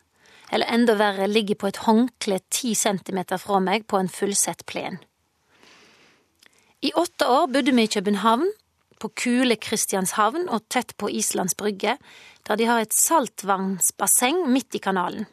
eller 0.52 0.70
enda 0.72 0.94
verre 0.96 1.26
ligger 1.28 1.58
på 1.60 1.68
et 1.68 1.82
håndkle 1.84 2.40
ti 2.48 2.72
centimeter 2.74 3.40
fra 3.40 3.60
meg 3.60 3.84
på 3.86 4.00
en 4.00 4.08
fullsett 4.08 4.64
plen. 4.66 4.96
I 6.80 6.92
åtte 6.96 7.26
år 7.28 7.48
bodde 7.52 7.74
vi 7.74 7.84
i 7.84 7.92
København, 7.92 8.48
på 9.00 9.10
kule 9.14 9.56
Kristianshavn 9.56 10.48
og 10.52 10.66
tett 10.72 10.96
på 10.98 11.10
Islands 11.10 11.56
Brygge, 11.58 11.96
der 12.48 12.58
de 12.58 12.68
har 12.68 12.82
et 12.82 12.94
saltvannsbasseng 12.94 14.44
midt 14.50 14.78
i 14.78 14.82
kanalen. 14.82 15.26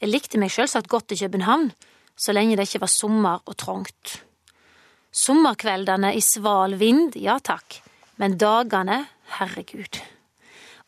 Jeg 0.00 0.10
likte 0.10 0.40
meg 0.40 0.52
selvsagt 0.52 0.90
godt 0.92 1.14
i 1.14 1.20
København, 1.22 1.70
så 2.16 2.34
lenge 2.34 2.56
det 2.58 2.68
ikke 2.68 2.84
var 2.84 2.92
sommer 2.92 3.42
og 3.46 3.56
trangt. 3.58 4.18
Sommerkveldene 5.14 6.10
i 6.14 6.22
sval 6.24 6.74
vind, 6.80 7.14
ja 7.16 7.38
takk, 7.38 7.78
men 8.18 8.36
dagene, 8.38 9.04
herregud. 9.38 10.00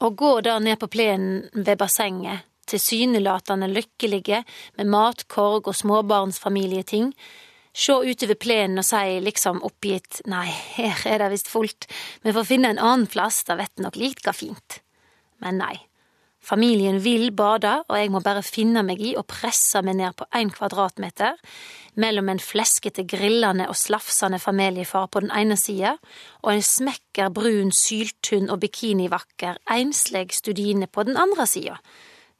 Å 0.02 0.10
gå 0.12 0.32
der 0.44 0.60
ned 0.60 0.80
på 0.82 0.90
plenen 0.92 1.46
ved 1.54 1.78
bassenget, 1.80 2.44
tilsynelatende 2.66 3.68
lykkelige 3.70 4.42
med 4.76 4.90
matkorg 4.90 5.70
og 5.70 5.78
småbarnsfamilieting, 5.78 7.12
se 7.76 7.92
utover 7.92 8.38
plenen 8.40 8.80
og 8.80 8.86
si 8.88 9.18
liksom 9.20 9.60
oppgitt 9.66 10.22
nei, 10.30 10.46
her 10.76 11.02
er 11.04 11.24
det 11.24 11.32
visst 11.34 11.50
fullt, 11.52 11.88
vi 12.24 12.32
får 12.32 12.48
finne 12.48 12.72
en 12.72 12.80
annen 12.80 13.10
plass, 13.10 13.42
det 13.44 13.58
vet 13.60 13.84
nok 13.84 13.98
like 14.00 14.32
fint. 14.36 14.80
Men 15.44 15.60
nei, 15.60 15.76
Familien 16.46 17.00
vil 17.02 17.32
bade, 17.34 17.72
og 17.88 17.96
jeg 17.98 18.10
må 18.14 18.20
bare 18.22 18.44
finne 18.46 18.84
meg 18.86 19.00
i 19.02 19.16
å 19.18 19.24
presse 19.26 19.80
meg 19.82 19.96
ned 19.98 20.14
på 20.14 20.28
én 20.38 20.52
kvadratmeter 20.54 21.34
mellom 21.98 22.28
en 22.30 22.42
fleskete, 22.42 23.02
grillende 23.08 23.66
og 23.66 23.74
slafsende 23.80 24.38
familiefar 24.38 25.08
på 25.10 25.24
den 25.24 25.32
ene 25.34 25.56
sida 25.58 25.96
og 26.44 26.52
en 26.52 26.62
smekker, 26.62 27.32
brun, 27.34 27.72
syltynn 27.74 28.46
og 28.52 28.60
bikinivakker, 28.62 29.58
enslig 29.74 30.28
studine 30.38 30.86
på 30.86 31.08
den 31.08 31.18
andre 31.18 31.48
sida, 31.50 31.80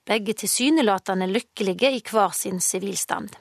begge 0.07 0.37
tilsynelatende 0.39 1.27
lykkelige 1.33 1.91
i 1.97 2.05
hver 2.07 2.37
sin 2.37 2.63
sivilstand 2.63 3.35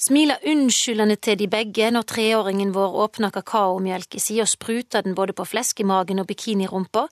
smila 0.00 0.34
unnskyldende 0.50 1.14
til 1.22 1.38
de 1.38 1.46
begge 1.50 1.86
når 1.94 2.06
treåringen 2.10 2.72
vår 2.74 2.96
åpner 3.04 3.30
kakaomjølk 3.34 4.16
i 4.18 4.22
si 4.22 4.40
og 4.42 4.48
spruter 4.50 5.04
den 5.06 5.14
både 5.14 5.36
på 5.36 5.46
fleskemagen 5.46 6.18
og 6.18 6.26
bikinirumpa, 6.26 7.06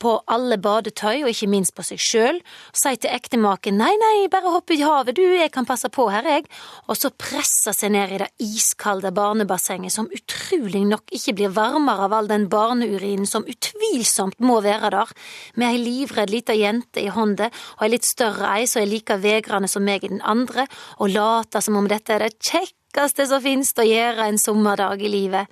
på 0.00 0.12
alle 0.32 0.56
badetøy 0.56 1.20
og 1.20 1.28
ikke 1.28 1.50
minst 1.52 1.74
på 1.76 1.84
seg 1.84 2.00
sjøl, 2.00 2.38
og 2.40 2.80
sier 2.80 2.96
til 2.96 3.12
ektemaken 3.12 3.76
nei, 3.76 3.92
nei, 4.00 4.28
bare 4.32 4.52
hopp 4.54 4.72
i 4.72 4.80
havet 4.80 5.18
du, 5.18 5.24
jeg 5.36 5.52
kan 5.52 5.68
passe 5.68 5.90
på 5.92 6.06
her, 6.08 6.24
jeg, 6.24 6.46
og 6.88 6.96
så 6.96 7.12
presser 7.12 7.76
seg 7.76 7.92
ned 7.92 8.14
i 8.16 8.22
det 8.22 8.30
iskalde 8.48 9.12
barnebassenget 9.14 9.92
som 9.92 10.08
utrolig 10.08 10.86
nok 10.88 11.12
ikke 11.14 11.36
blir 11.36 11.52
varmere 11.54 12.08
av 12.08 12.16
all 12.16 12.32
den 12.32 12.48
barneurinen 12.50 13.28
som 13.28 13.44
utvilsomt 13.44 14.40
må 14.40 14.62
være 14.64 14.92
der, 14.96 15.12
med 15.60 15.68
ei 15.68 15.84
livredd 15.84 16.32
lita 16.32 16.56
jente 16.56 17.04
i 17.04 17.12
hånda 17.12 17.50
og 17.76 17.84
ei 17.84 17.92
litt 17.92 18.08
større 18.08 18.56
ei 18.56 18.66
som 18.70 18.80
er 18.82 18.90
like 18.90 19.20
vegrende 19.20 19.68
som 19.68 19.84
meg 19.84 20.06
i 20.06 20.12
den 20.14 20.24
andre, 20.24 20.64
og 20.96 21.12
later 21.12 21.60
som 21.60 21.76
om 21.76 21.89
dette 21.90 22.14
er 22.14 22.24
det 22.24 22.38
kjekkeste 22.38 23.26
som 23.30 23.42
finnes 23.44 23.74
å 23.76 23.86
gjøre 23.86 24.28
en 24.30 24.38
sommerdag 24.40 25.02
i 25.02 25.10
livet. 25.12 25.50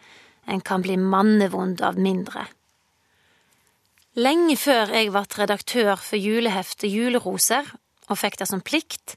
En 0.49 0.63
kan 0.65 0.83
bli 0.85 0.97
mannevond 0.97 1.83
av 1.85 1.99
mindre. 2.01 2.47
Lenge 4.19 4.57
før 4.59 4.95
jeg 4.97 5.13
ble 5.15 5.23
redaktør 5.37 6.01
for 6.01 6.19
juleheftet 6.19 6.91
Juleroser, 6.91 7.69
og 8.09 8.19
fikk 8.19 8.41
det 8.41 8.49
som 8.51 8.65
plikt, 8.65 9.15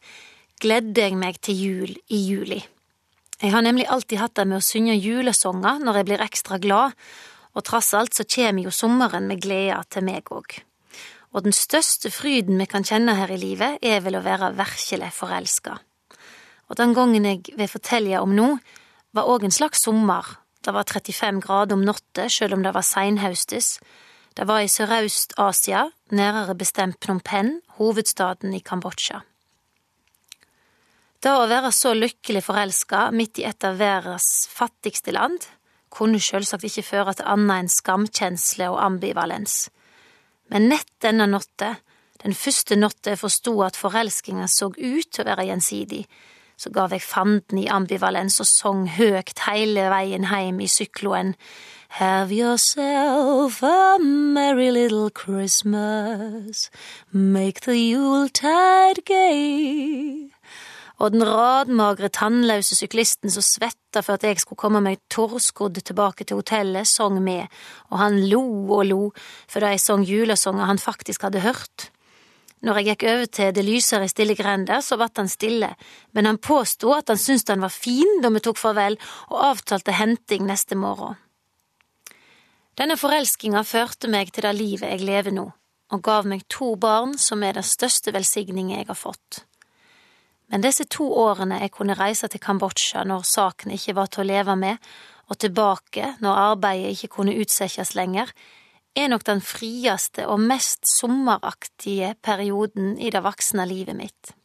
gledde 0.62 1.08
jeg 1.08 1.18
meg 1.18 1.40
til 1.42 1.58
jul 1.58 1.94
i 2.12 2.20
juli. 2.28 2.60
Jeg 3.42 3.56
har 3.56 3.64
nemlig 3.66 3.88
alltid 3.90 4.20
hatt 4.22 4.36
det 4.38 4.46
med 4.46 4.60
å 4.60 4.66
synge 4.66 5.00
julesanger 5.00 5.80
når 5.82 5.98
jeg 5.98 6.08
blir 6.12 6.22
ekstra 6.22 6.60
glad, 6.62 6.94
og 7.58 7.66
trass 7.66 7.90
alt 7.98 8.14
så 8.14 8.28
kommer 8.30 8.68
jo 8.68 8.74
sommeren 8.76 9.26
med 9.28 9.42
glede 9.42 9.80
til 9.90 10.06
meg 10.06 10.30
òg. 10.30 10.60
Og 11.34 11.48
den 11.48 11.56
største 11.56 12.12
fryden 12.14 12.60
vi 12.62 12.68
kan 12.70 12.86
kjenne 12.86 13.16
her 13.18 13.32
i 13.32 13.40
livet, 13.42 13.80
er 13.82 14.04
vel 14.06 14.20
å 14.20 14.26
være 14.26 14.52
virkelig 14.60 15.14
forelska. 15.16 15.80
Og 16.72 16.78
den 16.80 16.94
gangen 16.96 17.28
jeg 17.28 17.52
vil 17.60 17.68
fortelle 17.68 18.22
om 18.24 18.32
nå, 18.32 18.54
var 19.12 19.28
òg 19.28 19.44
en 19.44 19.52
slags 19.52 19.84
sommer. 19.84 20.38
Det 20.64 20.72
var 20.72 20.88
35 20.88 21.42
grader 21.44 21.76
om 21.76 21.84
natta, 21.84 22.30
sjøl 22.32 22.56
om 22.56 22.64
det 22.64 22.72
var 22.72 22.86
seinhaustes. 22.88 23.74
Det 24.38 24.48
var 24.48 24.64
i 24.64 24.72
Sørøst-Asia, 24.72 25.90
nærere 26.16 26.56
bestemt 26.56 27.02
Phnom 27.04 27.20
Penh, 27.20 27.60
hovedstaden 27.76 28.56
i 28.56 28.64
Kambodsja. 28.64 29.26
Det 31.22 31.34
å 31.36 31.50
være 31.52 31.74
så 31.76 31.92
lykkelig 31.94 32.46
forelska 32.48 33.10
midt 33.14 33.42
i 33.42 33.46
et 33.46 33.68
av 33.68 33.76
verdens 33.78 34.48
fattigste 34.50 35.12
land 35.14 35.44
kunne 35.92 36.24
selvsagt 36.24 36.66
ikke 36.66 36.88
føre 36.88 37.14
til 37.20 37.28
annet 37.30 37.66
enn 37.66 37.70
skamkjensle 37.70 38.72
og 38.72 38.80
ambivalens. 38.82 39.68
Men 40.50 40.72
nett 40.72 40.90
denne 41.04 41.28
natta, 41.28 41.76
den 42.24 42.34
første 42.38 42.78
natta 42.80 43.14
jeg 43.14 43.22
forsto 43.22 43.54
at 43.66 43.78
forelskinga 43.78 44.48
så 44.50 44.72
ut 44.72 45.12
til 45.12 45.24
å 45.26 45.28
være 45.28 45.50
gjensidig, 45.52 46.06
så 46.62 46.70
gav 46.70 46.94
jeg 46.94 47.02
fanden 47.02 47.58
i 47.58 47.70
ambivalens 47.74 48.38
og 48.44 48.46
sang 48.46 48.86
høgt 49.00 49.42
hele 49.48 49.88
veien 49.90 50.28
heim 50.30 50.62
i 50.62 50.70
sykloen. 50.70 51.34
Have 51.98 52.32
yourself 52.32 53.64
a 53.64 53.98
merry 54.00 54.70
little 54.70 55.10
Christmas, 55.10 56.70
make 57.12 57.62
the 57.62 57.76
yuletide 57.76 59.02
gay. 59.06 60.30
og 61.02 61.16
den 61.16 61.24
radmagre, 61.26 62.12
tannløse 62.14 62.76
syklisten 62.78 63.32
som 63.34 63.42
svetta 63.46 64.04
for 64.06 64.20
at 64.20 64.26
jeg 64.28 64.42
skulle 64.42 64.60
komme 64.62 64.84
meg 64.86 65.02
torskodd 65.10 65.80
tilbake 65.82 66.28
til 66.28 66.38
hotellet, 66.38 66.88
sang 66.88 67.18
med, 67.24 67.50
og 67.90 67.98
han 68.04 68.20
lo 68.30 68.44
og 68.78 68.86
lo 68.86 69.02
for 69.50 69.64
da 69.64 69.74
jeg 69.74 69.82
sang 69.82 70.06
julesanger 70.06 70.70
han 70.70 70.82
faktisk 70.82 71.26
hadde 71.26 71.42
hørt. 71.42 71.90
Når 72.62 72.78
jeg 72.78 72.88
gikk 72.92 73.04
over 73.10 73.30
til 73.34 73.54
det 73.58 73.64
lysere 73.66 74.08
stille 74.10 74.36
grender, 74.38 74.84
så 74.86 74.98
ble 75.00 75.08
han 75.18 75.30
stille, 75.32 75.72
men 76.14 76.30
han 76.30 76.38
påsto 76.38 76.94
at 76.94 77.10
han 77.10 77.18
syntes 77.18 77.50
han 77.50 77.64
var 77.64 77.74
fin 77.74 78.22
da 78.22 78.30
vi 78.30 78.42
tok 78.46 78.60
farvel, 78.62 79.00
og 79.34 79.46
avtalte 79.50 79.96
henting 79.98 80.46
neste 80.46 80.78
morgen. 80.78 81.18
Denne 82.78 82.96
forelskinga 82.98 83.64
førte 83.68 84.10
meg 84.10 84.30
til 84.32 84.46
det 84.46 84.54
livet 84.58 84.94
jeg 84.94 85.06
lever 85.06 85.34
nå, 85.36 85.48
og 85.92 86.04
gav 86.06 86.30
meg 86.30 86.46
to 86.50 86.76
barn 86.80 87.18
som 87.20 87.42
er 87.44 87.58
den 87.58 87.66
største 87.68 88.14
velsigningen 88.14 88.78
jeg 88.78 88.88
har 88.88 89.00
fått. 89.00 89.44
Men 90.52 90.64
disse 90.64 90.86
to 90.92 91.08
årene 91.16 91.62
jeg 91.64 91.74
kunne 91.74 91.98
reise 91.98 92.28
til 92.30 92.42
Kambodsja 92.44 93.06
når 93.08 93.28
saken 93.28 93.74
ikke 93.74 93.96
var 93.98 94.12
til 94.12 94.24
å 94.24 94.30
leve 94.32 94.56
med, 94.60 94.78
og 95.32 95.40
tilbake 95.40 96.16
når 96.24 96.42
arbeidet 96.46 96.96
ikke 96.96 97.16
kunne 97.18 97.36
utsettes 97.40 97.96
lenger, 97.96 98.30
er 98.96 99.10
nok 99.12 99.24
den 99.28 99.42
frieste 99.44 100.28
og 100.28 100.42
mest 100.44 100.88
sommeraktige 100.90 102.16
perioden 102.24 102.98
i 103.00 103.12
det 103.14 103.24
voksne 103.24 103.66
livet 103.70 103.98
mitt. 103.98 104.36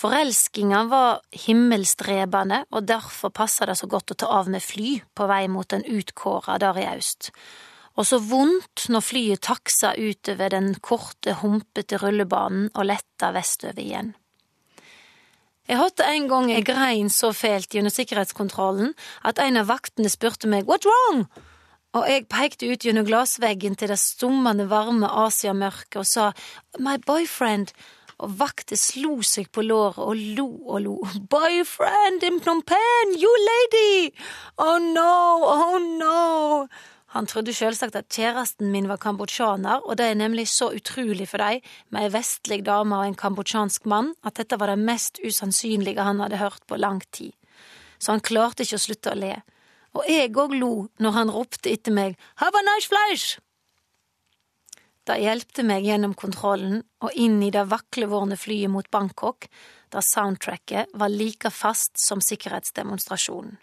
Forelskinga 0.00 0.84
var 0.88 1.18
himmelstrebende, 1.44 2.64
og 2.72 2.86
derfor 2.88 3.32
passa 3.36 3.66
det 3.68 3.76
så 3.76 3.88
godt 3.90 4.14
å 4.14 4.20
ta 4.22 4.30
av 4.40 4.48
med 4.48 4.64
fly 4.64 5.00
på 5.14 5.26
vei 5.28 5.44
mot 5.52 5.68
den 5.68 5.84
utkåra 5.84 6.56
der 6.62 6.78
i 6.80 6.86
aust, 6.94 7.30
og 7.98 8.06
så 8.08 8.20
vondt 8.22 8.86
når 8.88 9.04
flyet 9.04 9.42
taksa 9.44 9.92
utover 9.98 10.54
den 10.54 10.72
korte, 10.80 11.36
humpete 11.42 11.98
rullebanen 12.00 12.70
og 12.72 12.88
letta 12.88 13.32
vestover 13.36 13.82
igjen. 13.82 14.14
Jeg 15.68 15.78
hadde 15.78 16.06
en 16.08 16.26
gang 16.30 16.48
jeg 16.50 16.64
grein 16.66 17.12
så 17.12 17.30
fælt 17.36 17.76
gjennom 17.76 17.92
sikkerhetskontrollen 17.94 18.94
at 19.28 19.38
en 19.38 19.60
av 19.60 19.68
vaktene 19.68 20.10
spurte 20.10 20.48
meg 20.50 20.66
What's 20.66 20.88
wrong? 20.88 21.26
Og 21.90 22.06
jeg 22.06 22.28
pekte 22.30 22.68
ut 22.70 22.84
gjennom 22.86 23.06
glassveggen 23.08 23.74
til 23.78 23.90
det 23.90 23.98
stummende, 23.98 24.68
varme 24.70 25.08
Asiamørket 25.24 25.98
og 25.98 26.06
sa 26.06 26.28
My 26.78 27.00
boyfriend, 27.02 27.72
og 28.20 28.36
vakte 28.38 28.76
slo 28.76 29.16
seg 29.24 29.48
på 29.50 29.64
låret 29.64 29.98
og 30.04 30.14
lo 30.36 30.46
og 30.68 30.78
lo. 30.84 30.94
Boyfriend 31.32 32.22
in 32.26 32.38
Phnom 32.44 32.62
Penh, 32.68 33.16
you 33.18 33.32
lady! 33.48 34.12
Oh 34.58 34.78
no, 34.78 35.42
oh 35.48 35.78
no! 35.80 36.68
Han 37.16 37.26
trodde 37.26 37.54
selvsagt 37.56 37.96
at 37.98 38.12
kjæresten 38.12 38.70
min 38.70 38.86
var 38.86 39.00
kambodsjaner, 39.02 39.82
og 39.82 39.98
det 39.98 40.12
er 40.12 40.18
nemlig 40.20 40.46
så 40.52 40.68
utrolig 40.76 41.26
for 41.26 41.42
deg, 41.42 41.64
med 41.90 42.06
ei 42.06 42.12
vestlig 42.14 42.60
dame 42.68 43.00
og 43.00 43.08
en 43.08 43.18
kambodsjansk 43.18 43.88
mann, 43.90 44.12
at 44.22 44.38
dette 44.38 44.60
var 44.60 44.70
det 44.70 44.78
mest 44.78 45.18
usannsynlige 45.24 46.06
han 46.06 46.22
hadde 46.22 46.38
hørt 46.38 46.62
på 46.70 46.78
lang 46.78 47.02
tid. 47.10 47.32
Så 47.98 48.14
han 48.14 48.22
klarte 48.22 48.62
ikke 48.62 48.78
å 48.78 48.84
slutte 48.84 49.10
å 49.10 49.18
le 49.18 49.40
og 49.96 50.06
jeg 50.08 50.32
òg 50.38 50.54
lo 50.58 50.74
når 51.02 51.16
han 51.16 51.32
ropte 51.34 51.72
etter 51.72 51.94
meg 51.94 52.18
Have 52.42 52.56
a 52.58 52.66
nice 52.66 52.90
flash! 52.90 53.38
Det 55.08 55.16
hjelpte 55.18 55.64
meg 55.66 55.86
gjennom 55.88 56.12
kontrollen 56.14 56.82
og 57.02 57.16
inn 57.18 57.40
i 57.42 57.50
det 57.50 57.64
vaklevorne 57.70 58.36
flyet 58.38 58.70
mot 58.70 58.86
Bangkok, 58.92 59.48
der 59.90 60.04
soundtracket 60.06 60.92
var 60.94 61.10
like 61.10 61.50
fast 61.50 61.98
som 61.98 62.20
sikkerhetsdemonstrasjonen. 62.22 63.56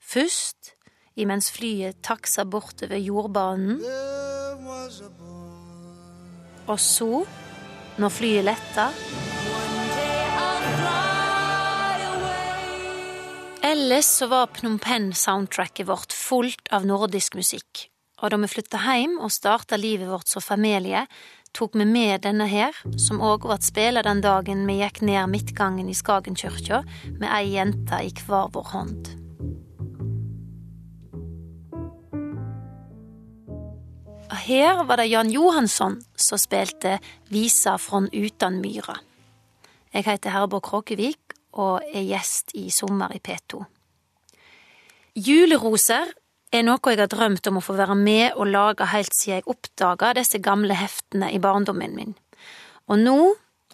Først 0.00 0.72
imens 1.18 1.50
flyet 1.52 2.00
taksa 2.06 2.46
bortover 2.48 3.02
jordbanen, 3.02 3.82
og 6.66 6.80
så, 6.80 7.10
når 7.98 8.14
flyet 8.14 8.46
letta 8.46 8.88
Ellers 13.76 14.04
så 14.04 14.26
var 14.26 14.46
Phnom 14.46 14.78
Penh-soundtracket 14.78 15.86
vårt 15.88 16.12
fullt 16.12 16.68
av 16.72 16.86
nordisk 16.88 17.34
musikk, 17.36 17.82
og 18.22 18.30
da 18.32 18.38
vi 18.40 18.48
flytta 18.48 18.78
hjem 18.80 19.18
og 19.20 19.34
starta 19.34 19.76
livet 19.76 20.08
vårt 20.08 20.30
som 20.32 20.40
familie, 20.40 21.02
tok 21.52 21.76
vi 21.76 21.84
med 21.84 22.22
denne 22.24 22.46
her, 22.48 22.72
som 22.96 23.20
òg 23.20 23.44
ble 23.44 23.58
spela 23.60 24.00
den 24.06 24.22
dagen 24.24 24.62
vi 24.64 24.78
gikk 24.78 25.02
ned 25.04 25.28
midtgangen 25.28 25.90
i 25.92 25.96
Skagenkirka 25.98 26.80
med 27.18 27.28
ei 27.28 27.52
jente 27.58 28.00
i 28.00 28.14
hver 28.16 28.48
vår 28.56 28.72
hånd. 28.72 29.12
Og 34.30 34.38
her 34.48 34.86
var 34.88 35.02
det 35.02 35.10
Jan 35.12 35.36
Johansson 35.36 36.00
som 36.16 36.40
spilte 36.40 36.96
Visa 37.28 37.76
fra 37.76 38.06
utan 38.08 38.56
myra. 38.64 38.96
Jeg 39.92 40.08
heter 40.08 40.32
Herborg 40.32 40.64
Kråkevik 40.64 41.25
og 41.56 41.82
er 41.88 42.04
gjest 42.04 42.54
i 42.54 42.68
Sommer 42.70 43.14
i 43.16 43.20
P2. 43.22 43.62
Juleroser 45.16 46.12
er 46.52 46.64
noe 46.66 46.92
jeg 46.92 47.00
har 47.00 47.10
drømt 47.10 47.48
om 47.48 47.58
å 47.58 47.64
få 47.64 47.76
være 47.78 47.96
med 47.98 48.36
og 48.36 48.50
lage 48.52 48.88
helt 48.92 49.14
siden 49.16 49.40
jeg 49.40 49.48
oppdaga 49.50 50.12
disse 50.16 50.40
gamle 50.44 50.76
heftene 50.76 51.32
i 51.32 51.40
barndommen 51.42 51.96
min. 51.96 52.14
Og 52.86 53.00
nå 53.00 53.18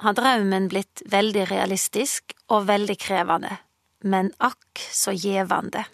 har 0.03 0.17
drømmen 0.17 0.69
blitt 0.73 1.03
veldig 1.11 1.49
realistisk 1.51 2.35
og 2.49 2.69
veldig 2.71 2.97
krevende, 2.99 3.59
men 4.03 4.33
akk 4.43 4.87
så 4.91 5.15
gjevende. 5.15 5.85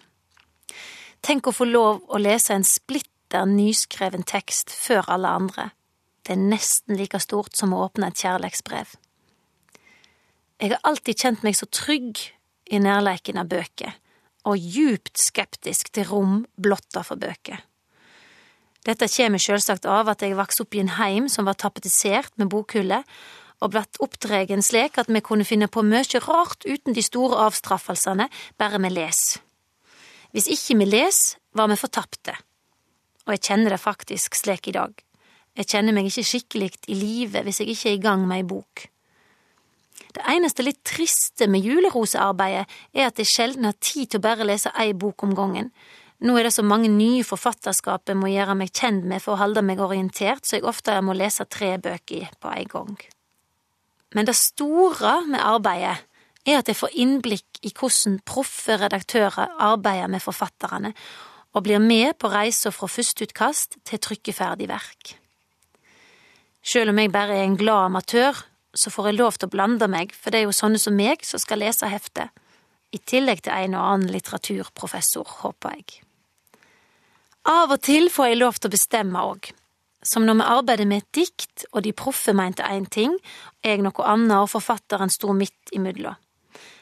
Tenk 1.25 1.49
å 1.49 1.55
få 1.55 1.67
lov 1.67 2.05
å 2.07 2.21
lese 2.21 2.55
en 2.55 2.65
splitter 2.65 3.45
nyskreven 3.49 4.23
tekst 4.23 4.71
før 4.71 5.09
alle 5.11 5.33
andre. 5.41 5.69
Det 6.23 6.35
er 6.37 6.41
nesten 6.41 6.97
like 6.97 7.19
stort 7.21 7.57
som 7.57 7.73
å 7.73 7.83
åpne 7.87 8.09
et 8.09 8.21
kjærlighetsbrev. 8.23 8.95
Jeg 10.59 10.73
har 10.73 10.81
alltid 10.83 11.15
kjent 11.15 11.43
meg 11.45 11.55
så 11.55 11.69
trygg 11.71 12.19
i 12.67 12.79
nærleiken 12.83 13.39
av 13.39 13.47
bøker, 13.47 13.93
og 14.43 14.59
djupt 14.59 15.15
skeptisk 15.19 15.93
til 15.95 16.09
rom 16.09 16.41
blotta 16.59 17.03
for 17.07 17.19
bøker. 17.19 17.61
Dette 18.83 19.07
kommer 19.11 19.39
selvsagt 19.39 19.87
av 19.87 20.11
at 20.11 20.23
jeg 20.23 20.35
vokste 20.35 20.65
opp 20.65 20.75
i 20.75 20.81
en 20.83 20.91
heim 20.97 21.29
som 21.31 21.47
var 21.47 21.55
tapetisert 21.59 22.35
med 22.39 22.51
bokhyller, 22.51 23.07
og 23.59 23.71
blitt 23.71 23.99
oppdregen 24.03 24.63
slik 24.63 24.99
at 24.99 25.11
vi 25.11 25.23
kunne 25.23 25.47
finne 25.47 25.67
på 25.71 25.83
mye 25.83 26.23
rart 26.27 26.67
uten 26.67 26.95
de 26.95 27.03
store 27.03 27.39
avstraffelsene, 27.47 28.27
bare 28.59 28.83
vi 28.83 28.91
les. 28.91 29.23
Hvis 30.35 30.51
ikke 30.51 30.77
vi 30.79 30.91
les, 30.91 31.19
var 31.55 31.71
vi 31.71 31.79
fortapte. 31.79 32.35
Og 33.27 33.35
jeg 33.35 33.45
kjenner 33.47 33.75
det 33.75 33.81
faktisk 33.83 34.35
slik 34.35 34.67
i 34.67 34.75
dag. 34.75 34.91
Jeg 35.55 35.71
kjenner 35.71 35.95
meg 35.95 36.07
ikke 36.07 36.27
skikkelig 36.27 36.71
i 36.87 36.95
live 36.95 37.43
hvis 37.47 37.63
jeg 37.63 37.73
ikke 37.73 37.91
er 37.91 37.97
i 37.97 38.03
gang 38.03 38.27
med 38.27 38.41
ei 38.43 38.47
bok. 38.47 38.89
Det 40.15 40.25
eneste 40.25 40.65
litt 40.65 40.81
triste 40.87 41.45
med 41.51 41.65
julerosearbeidet 41.65 42.65
er 42.97 43.09
at 43.09 43.19
jeg 43.21 43.29
sjelden 43.29 43.67
har 43.69 43.77
tid 43.77 44.09
til 44.09 44.21
å 44.21 44.25
bare 44.25 44.47
lese 44.47 44.71
ei 44.79 44.91
bok 44.97 45.23
om 45.27 45.35
gangen. 45.37 45.69
Nå 46.19 46.35
er 46.35 46.49
det 46.49 46.55
så 46.55 46.65
mange 46.65 46.89
nye 46.91 47.23
forfatterskap 47.23 48.09
jeg 48.09 48.19
må 48.19 48.31
gjøre 48.31 48.57
meg 48.59 48.73
kjent 48.75 49.05
med 49.07 49.23
for 49.23 49.37
å 49.37 49.43
holde 49.43 49.63
meg 49.63 49.79
orientert, 49.79 50.43
så 50.43 50.57
jeg 50.57 50.67
ofte 50.67 50.97
må 51.05 51.15
lese 51.15 51.45
tre 51.47 51.77
bøker 51.79 52.33
på 52.41 52.51
en 52.51 52.71
gang. 52.73 52.97
Men 54.17 54.27
det 54.27 54.35
store 54.35 55.19
med 55.29 55.39
arbeidet 55.45 55.95
er 56.49 56.59
at 56.59 56.67
jeg 56.67 56.79
får 56.79 56.97
innblikk 56.97 57.61
i 57.63 57.71
hvordan 57.71 58.19
proffe 58.27 58.79
redaktører 58.81 59.55
arbeider 59.61 60.09
med 60.11 60.23
forfatterne, 60.23 60.93
og 61.53 61.65
blir 61.65 61.81
med 61.81 62.17
på 62.21 62.29
reisa 62.29 62.69
fra 62.73 62.89
førsteutkast 62.89 63.79
til 63.87 64.01
trykkeferdig 64.03 64.67
verk. 64.69 65.15
Selv 66.61 66.91
om 66.91 66.99
jeg 66.99 67.11
bare 67.13 67.39
er 67.39 67.47
en 67.47 67.57
glad 67.57 67.87
amatør, 67.87 68.43
så 68.73 68.91
får 68.93 69.09
jeg 69.09 69.17
lov 69.19 69.37
til 69.37 69.49
å 69.49 69.53
blande 69.53 69.87
meg, 69.89 70.13
for 70.13 70.31
det 70.31 70.41
er 70.41 70.47
jo 70.47 70.55
sånne 70.55 70.79
som 70.81 70.95
meg 70.97 71.25
som 71.25 71.41
skal 71.41 71.61
lese 71.63 71.89
heftet, 71.89 72.29
i 72.93 72.97
tillegg 72.97 73.43
til 73.45 73.53
en 73.53 73.77
og 73.77 73.85
annen 73.85 74.13
litteraturprofessor, 74.13 75.41
håper 75.43 75.77
jeg. 75.77 76.01
Av 77.49 77.71
og 77.71 77.81
til 77.85 78.09
får 78.13 78.31
jeg 78.31 78.39
lov 78.39 78.57
til 78.57 78.69
å 78.69 78.75
bestemme 78.75 79.25
òg, 79.25 79.51
som 80.05 80.25
når 80.25 80.39
vi 80.39 80.47
arbeider 80.55 80.89
med 80.89 81.03
et 81.03 81.13
dikt 81.21 81.65
og 81.71 81.83
de 81.85 81.93
proffe 81.97 82.33
mente 82.35 82.65
én 82.65 82.87
ting, 82.89 83.15
jeg 83.65 83.83
noe 83.83 84.05
annet 84.07 84.37
og 84.37 84.51
forfatteren 84.53 85.11
sto 85.13 85.33
midt 85.35 85.73
imellom. 85.75 86.17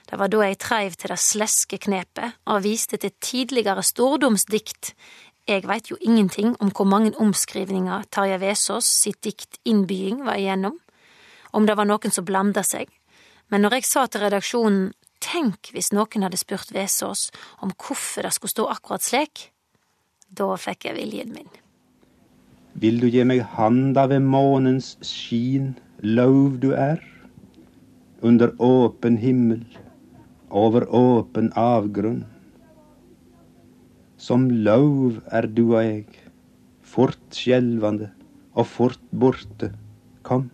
Det 0.08 0.16
var 0.16 0.32
da 0.32 0.46
jeg 0.46 0.60
treiv 0.64 0.94
til 0.96 1.12
det 1.12 1.20
sleske 1.20 1.80
knepet 1.84 2.38
og 2.48 2.64
viste 2.64 2.96
til 3.02 3.12
tidligere 3.20 3.84
stordomsdikt. 3.84 4.94
Jeg 5.48 5.66
veit 5.68 5.90
jo 5.92 5.98
ingenting 6.00 6.54
om 6.64 6.72
hvor 6.72 6.88
mange 6.88 7.12
omskrivninger 7.20 8.08
Tarjei 8.12 8.40
Vesaas 8.40 8.88
sitt 8.88 9.20
dikt 9.28 9.60
Innbying 9.68 10.24
var 10.24 10.40
igjennom 10.40 10.80
om 11.54 11.68
det 11.68 11.78
var 11.78 11.88
noen 11.90 12.14
som 12.14 12.26
blanda 12.26 12.64
seg, 12.66 12.90
men 13.52 13.64
når 13.64 13.78
jeg 13.78 13.88
sa 13.88 14.08
til 14.08 14.26
redaksjonen 14.26 14.90
tenk 15.24 15.72
hvis 15.74 15.94
noen 15.96 16.26
hadde 16.26 16.40
spurt 16.40 16.74
Vesaas 16.76 17.30
om 17.64 17.72
hvorfor 17.74 18.28
det 18.28 18.34
skulle 18.36 18.54
stå 18.54 18.68
akkurat 18.72 19.06
slik, 19.06 19.50
da 20.28 20.54
fikk 20.60 20.90
jeg 20.90 20.98
viljen 20.98 21.34
min. 21.34 21.50
Vil 22.78 23.00
du 23.02 23.08
gi 23.10 23.24
meg 23.26 23.42
handa 23.56 24.06
ved 24.12 24.26
månens 24.28 24.96
skin, 25.02 25.76
lov 26.04 26.60
du 26.62 26.74
er, 26.78 27.00
under 28.22 28.54
åpen 28.62 29.18
himmel, 29.22 29.64
over 30.50 30.86
åpen 30.94 31.50
avgrunn. 31.58 32.26
Som 34.18 34.50
lov 34.50 35.18
er 35.32 35.48
du 35.48 35.64
og 35.72 35.82
jeg, 35.82 36.06
fort 36.82 37.20
skjelvande 37.34 38.12
og 38.58 38.70
fort 38.70 39.02
borte, 39.10 39.72
kom. 40.26 40.50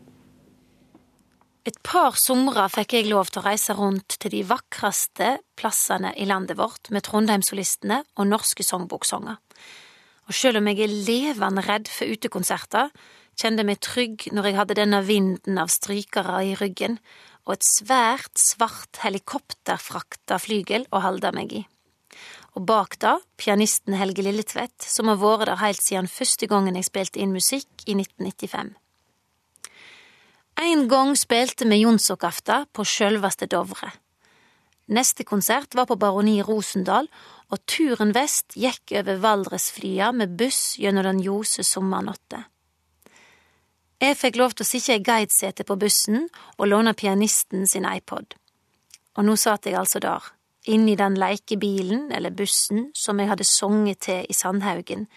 Et 1.63 1.77
par 1.79 2.17
somre 2.19 2.65
fikk 2.67 2.97
jeg 2.97 3.07
lov 3.07 3.29
til 3.31 3.39
å 3.39 3.45
reise 3.45 3.71
rundt 3.77 4.17
til 4.19 4.33
de 4.33 4.41
vakreste 4.43 5.29
plassene 5.55 6.11
i 6.19 6.25
landet 6.27 6.57
vårt 6.59 6.89
med 6.91 7.05
Trondheimssolistene 7.07 8.01
og 8.19 8.27
norske 8.27 8.65
songboksanger. 8.67 9.37
Og 10.27 10.35
selv 10.35 10.59
om 10.59 10.67
jeg 10.67 10.83
er 10.83 10.97
levende 11.07 11.63
redd 11.63 11.87
for 11.87 12.11
utekonserter, 12.11 12.91
kjente 13.39 13.63
jeg 13.63 13.69
meg 13.69 13.79
trygg 13.79 14.27
når 14.35 14.49
jeg 14.49 14.59
hadde 14.59 14.77
denne 14.81 14.99
vinden 15.07 15.61
av 15.63 15.71
strykere 15.71 16.41
i 16.49 16.53
ryggen 16.59 16.99
og 17.47 17.55
et 17.55 17.67
svært, 17.67 18.35
svart 18.39 18.99
helikopterfrakta 19.03 20.41
flygel 20.43 20.83
å 20.91 21.03
holde 21.07 21.31
meg 21.35 21.55
i. 21.63 21.63
Og 22.59 22.67
bak 22.67 22.99
da 22.99 23.17
pianisten 23.39 23.95
Helge 23.97 24.27
Lilletvedt, 24.27 24.83
som 24.83 25.07
har 25.07 25.23
vært 25.23 25.47
der 25.47 25.63
helt 25.63 25.81
siden 25.81 26.11
første 26.11 26.51
gangen 26.51 26.75
jeg 26.75 26.91
spilte 26.91 27.23
inn 27.23 27.31
musikk 27.33 27.87
i 27.87 27.95
1995. 27.95 28.75
En 30.61 30.87
gang 30.87 31.15
spilte 31.17 31.65
vi 31.65 31.81
Jonsokafta 31.81 32.65
på 32.73 32.85
sjølveste 32.85 33.47
Dovre. 33.49 33.89
Neste 34.93 35.23
konsert 35.23 35.73
var 35.75 35.87
på 35.89 35.97
Baroni 35.97 36.41
Rosendal, 36.43 37.07
og 37.49 37.61
turen 37.69 38.13
vest 38.13 38.53
gikk 38.57 38.93
over 38.99 39.21
Valdresflya 39.23 40.11
med 40.13 40.35
buss 40.37 40.75
gjennom 40.81 41.05
den 41.07 41.21
ljose 41.23 41.65
sommernatta. 41.65 42.43
Jeg 44.03 44.19
fikk 44.19 44.37
lov 44.41 44.53
til 44.53 44.65
å 44.65 44.67
sitte 44.67 44.97
i 44.97 45.03
guidesete 45.03 45.65
på 45.65 45.77
bussen 45.79 46.25
og 46.57 46.67
låne 46.67 46.93
pianisten 46.97 47.65
sin 47.69 47.87
iPod. 47.87 48.35
Og 49.17 49.25
nå 49.25 49.37
satt 49.39 49.69
jeg 49.69 49.77
altså 49.79 50.01
der, 50.03 50.25
inni 50.67 50.97
den 50.99 51.15
leikebilen 51.19 52.09
eller 52.11 52.33
bussen 52.35 52.89
som 52.97 53.21
jeg 53.21 53.31
hadde 53.31 53.47
sunget 53.47 54.03
til 54.09 54.25
i 54.27 54.35
Sandhaugen, 54.35 55.07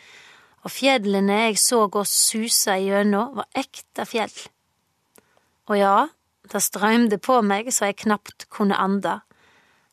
og 0.63 0.73
fjellene 0.75 1.47
jeg 1.47 1.59
så 1.63 1.85
oss 1.87 2.15
suse 2.31 2.79
igjennom, 2.81 3.37
var 3.39 3.51
ekte 3.55 4.07
fjell. 4.07 4.39
Og 5.67 5.79
ja, 5.79 6.09
det 6.53 6.63
strømde 6.63 7.19
på 7.19 7.41
meg 7.43 7.73
så 7.75 7.91
jeg 7.91 8.03
knapt 8.05 8.47
kunne 8.55 8.79
anda. 8.79 9.21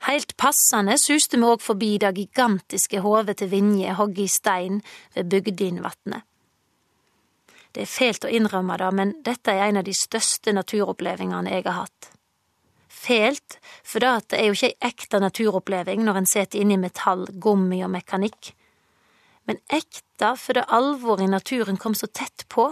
Heilt 0.03 0.35
passende 0.37 0.97
suste 0.99 1.39
vi 1.39 1.47
òg 1.47 1.63
forbi 1.63 1.95
det 2.01 2.11
gigantiske 2.17 2.99
hovet 3.05 3.39
til 3.39 3.49
Vinje 3.53 3.95
hogget 3.95 4.27
i 4.27 4.31
stein 4.31 4.81
ved 5.15 5.29
Bygdinvatnet. 5.31 6.25
Det 7.73 7.85
er 7.85 7.89
fælt 7.89 8.27
å 8.27 8.29
innrømme 8.29 8.75
det, 8.77 8.89
men 8.93 9.13
dette 9.25 9.53
er 9.53 9.71
en 9.71 9.79
av 9.81 9.85
de 9.87 9.95
største 9.97 10.53
naturopplevelsene 10.53 11.55
jeg 11.55 11.65
har 11.65 11.79
hatt. 11.79 12.09
Fælt, 13.03 13.57
for 13.83 14.03
det 14.03 14.37
er 14.37 14.45
jo 14.45 14.53
ikke 14.53 14.69
ei 14.69 14.91
ekte 14.91 15.19
naturoppleving 15.23 16.03
når 16.05 16.19
en 16.19 16.29
sitter 16.29 16.61
inne 16.61 16.77
i 16.77 16.83
metall, 16.83 17.25
gummi 17.33 17.81
og 17.83 17.91
mekanikk, 17.95 18.53
men 19.49 19.59
ekte 19.73 20.35
fordi 20.39 20.63
alvoret 20.71 21.25
i 21.25 21.31
naturen 21.31 21.79
kom 21.79 21.97
så 21.97 22.07
tett 22.07 22.45
på. 22.53 22.69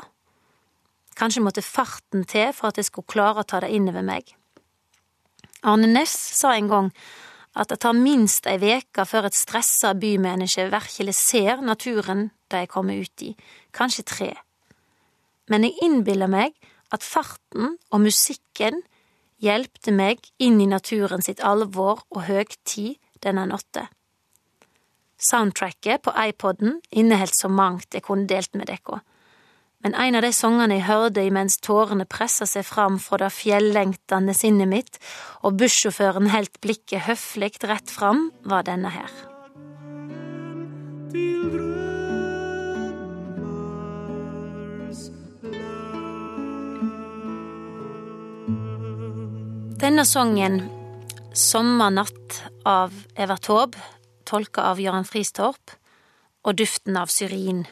Kanskje 1.21 1.43
måtte 1.45 1.61
farten 1.61 2.23
til 2.25 2.49
for 2.57 2.71
at 2.71 2.79
jeg 2.79 2.87
skulle 2.87 3.11
klare 3.11 3.43
å 3.43 3.45
ta 3.45 3.59
det 3.61 3.69
innover 3.69 4.01
meg. 4.01 4.31
Arne 5.61 5.85
Næss 5.85 6.15
sa 6.39 6.55
en 6.57 6.69
gang 6.71 6.87
at 7.53 7.69
det 7.69 7.81
tar 7.83 7.93
minst 7.93 8.47
ei 8.49 8.57
veke 8.57 9.05
før 9.05 9.27
et 9.27 9.37
stressa 9.37 9.91
bymenneske 9.93 10.65
virkelig 10.71 11.13
ser 11.19 11.61
naturen 11.61 12.31
de 12.49 12.63
er 12.63 12.71
kommet 12.71 13.03
ut 13.05 13.25
i, 13.27 13.35
kanskje 13.75 14.07
tre. 14.07 14.31
Men 15.51 15.67
jeg 15.67 15.77
innbiller 15.85 16.31
meg 16.31 16.55
at 16.95 17.05
farten 17.05 17.75
og 17.91 18.01
musikken 18.01 18.81
hjelpte 19.43 19.93
meg 19.93 20.25
inn 20.41 20.57
i 20.63 20.69
naturen 20.71 21.21
sitt 21.21 21.43
alvor 21.45 22.01
og 22.09 22.25
høgtid 22.31 22.97
denne 23.21 23.45
natta. 23.51 23.91
Soundtracket 25.21 26.01
på 26.01 26.15
iPoden 26.17 26.79
inneholdt 26.89 27.37
så 27.37 27.51
mangt 27.51 27.93
jeg 27.93 28.07
kunne 28.07 28.25
delt 28.25 28.55
med 28.57 28.71
dere 28.71 29.03
men 29.83 29.95
en 29.97 30.17
av 30.17 30.21
de 30.25 30.29
sangene 30.35 30.77
jeg 30.77 30.85
hørte 30.85 31.23
imens 31.25 31.57
tårene 31.63 32.05
pressa 32.09 32.45
seg 32.49 32.65
fram 32.67 32.99
fra 33.01 33.17
det 33.23 33.31
fjellengtende 33.33 34.35
sinnet 34.37 34.69
mitt, 34.69 34.99
og 35.41 35.57
bussjåføren 35.61 36.29
helt 36.33 36.61
blikket 36.61 37.07
høflig 37.07 37.55
rett 37.65 37.89
fram, 37.89 38.29
var 38.45 38.67
denne 38.69 38.93
her. 38.93 39.09
Denne 49.81 50.05
sangen, 50.05 50.61
Sommernatt 51.33 52.41
av 52.67 52.93
Evert 53.15 53.47
Taube, 53.47 53.79
tolka 54.29 54.67
av 54.69 54.81
Jørgen 54.83 55.07
Fristorp, 55.09 55.73
og 56.45 56.57
Duften 56.59 56.97
av 56.99 57.09
syrin 57.09 57.63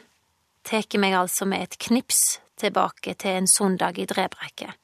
tar 0.64 1.00
meg 1.00 1.14
altså 1.14 1.46
med 1.46 1.64
et 1.64 1.80
knips 1.80 2.40
tilbake 2.60 3.16
til 3.16 3.40
en 3.40 3.48
søndag 3.48 4.00
i 4.00 4.06
Drebrekket. 4.06 4.76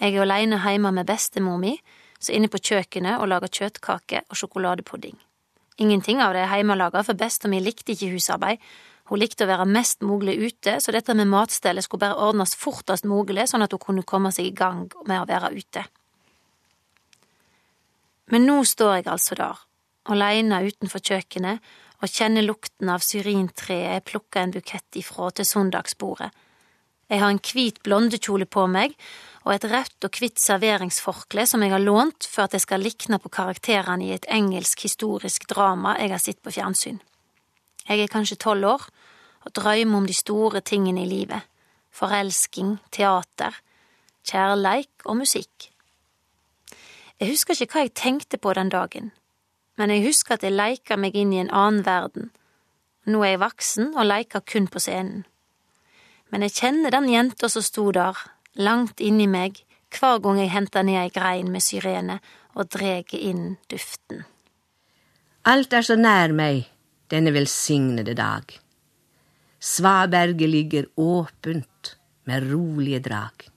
Jeg 0.00 0.14
er 0.14 0.22
aleine 0.22 0.58
hjemme 0.58 0.92
med 0.92 1.06
bestemor 1.06 1.58
mi, 1.60 1.74
som 2.18 2.32
er 2.32 2.38
inne 2.38 2.48
på 2.52 2.60
kjøkkenet 2.60 3.20
og 3.20 3.28
lager 3.28 3.52
kjøttkake 3.52 4.22
og 4.28 4.38
sjokoladepudding. 4.40 5.18
Ingenting 5.80 6.20
av 6.20 6.34
det 6.36 6.44
er 6.44 6.54
hjemmelaga, 6.56 7.02
for 7.04 7.16
bestemor 7.16 7.54
mi 7.56 7.60
likte 7.64 7.92
ikke 7.92 8.10
husarbeid. 8.14 8.60
Hun 9.10 9.18
likte 9.18 9.44
å 9.44 9.50
være 9.50 9.66
mest 9.66 10.04
mulig 10.06 10.36
ute, 10.38 10.76
så 10.80 10.92
dette 10.94 11.16
med 11.18 11.28
matstellet 11.28 11.84
skulle 11.84 12.04
bare 12.04 12.28
ordnes 12.28 12.54
fortest 12.56 13.04
mulig, 13.08 13.48
sånn 13.50 13.64
at 13.64 13.72
hun 13.74 13.82
kunne 13.82 14.06
komme 14.06 14.30
seg 14.32 14.50
i 14.50 14.54
gang 14.56 14.86
med 15.08 15.22
å 15.22 15.28
være 15.28 15.50
ute. 15.56 15.84
Men 18.30 18.46
nå 18.46 18.60
står 18.64 19.00
jeg 19.00 19.08
altså 19.10 19.36
der, 19.36 19.62
aleine 20.10 20.62
utenfor 20.68 21.02
kjøkkenet 21.02 21.58
og 22.00 22.08
kjenner 22.08 22.46
lukten 22.46 22.88
av 22.92 23.04
syrintreet 23.04 23.92
jeg 23.92 24.06
plukka 24.08 24.44
en 24.44 24.54
bukett 24.54 24.96
ifra 25.00 25.28
til 25.34 25.48
søndagsbordet. 25.48 26.30
Jeg 27.10 27.18
har 27.18 27.32
en 27.32 27.42
hvit 27.42 27.80
blondekjole 27.82 28.46
på 28.46 28.68
meg 28.70 28.94
og 29.42 29.54
et 29.54 29.66
rødt 29.66 30.06
og 30.06 30.18
hvitt 30.20 30.38
serveringsforkle 30.38 31.46
som 31.48 31.64
jeg 31.64 31.72
har 31.74 31.82
lånt 31.82 32.28
for 32.30 32.46
at 32.46 32.54
jeg 32.54 32.64
skal 32.64 32.84
likne 32.86 33.18
på 33.18 33.32
karakterene 33.34 34.06
i 34.06 34.12
et 34.14 34.28
engelsk 34.30 34.86
historisk 34.86 35.48
drama 35.50 35.96
jeg 35.98 36.12
har 36.14 36.22
sett 36.22 36.40
på 36.44 36.54
fjernsyn. 36.54 37.00
Jeg 37.88 38.04
er 38.04 38.12
kanskje 38.12 38.38
tolv 38.38 38.68
år 38.76 38.86
og 39.48 39.54
drømmer 39.56 39.98
om 39.98 40.06
de 40.06 40.14
store 40.14 40.62
tingene 40.62 41.02
i 41.02 41.10
livet. 41.10 41.42
Forelsking, 41.90 42.76
teater, 42.94 43.56
kjærleik 44.22 45.02
og 45.04 45.18
musikk. 45.24 45.72
Jeg 47.20 47.32
husker 47.34 47.58
ikke 47.58 47.74
hva 47.74 47.86
jeg 47.88 47.96
tenkte 47.98 48.38
på 48.38 48.54
den 48.56 48.70
dagen, 48.72 49.10
men 49.80 49.88
jeg 49.94 50.04
husker 50.04 50.36
at 50.36 50.44
jeg 50.44 50.52
leika 50.52 50.98
meg 51.00 51.16
inn 51.16 51.32
i 51.32 51.40
en 51.40 51.48
annen 51.56 51.86
verden. 51.86 52.28
Nå 53.08 53.22
er 53.24 53.34
jeg 53.34 53.40
voksen 53.40 53.94
og 53.94 54.08
leker 54.10 54.44
kun 54.44 54.66
på 54.68 54.82
scenen. 54.84 55.22
Men 56.30 56.44
jeg 56.44 56.58
kjenner 56.58 56.92
den 56.92 57.08
jenta 57.08 57.48
som 57.48 57.64
sto 57.64 57.86
der, 57.96 58.18
langt 58.60 59.00
inni 59.00 59.24
meg, 59.26 59.62
hver 59.90 60.20
gang 60.22 60.38
jeg 60.38 60.52
henter 60.52 60.84
ned 60.86 61.00
ei 61.00 61.14
grein 61.14 61.48
med 61.50 61.64
syrene 61.64 62.20
og 62.54 62.68
dreg 62.70 63.14
inn 63.16 63.56
duften. 63.72 64.26
Alt 65.48 65.72
er 65.72 65.86
så 65.86 65.96
nær 65.96 66.34
meg 66.36 66.68
denne 67.10 67.32
velsignede 67.34 68.14
dag. 68.14 68.44
Svaberget 69.60 70.52
ligger 70.52 70.90
åpent 71.00 71.96
med 72.28 72.52
rolige 72.52 73.00
drag. 73.08 73.48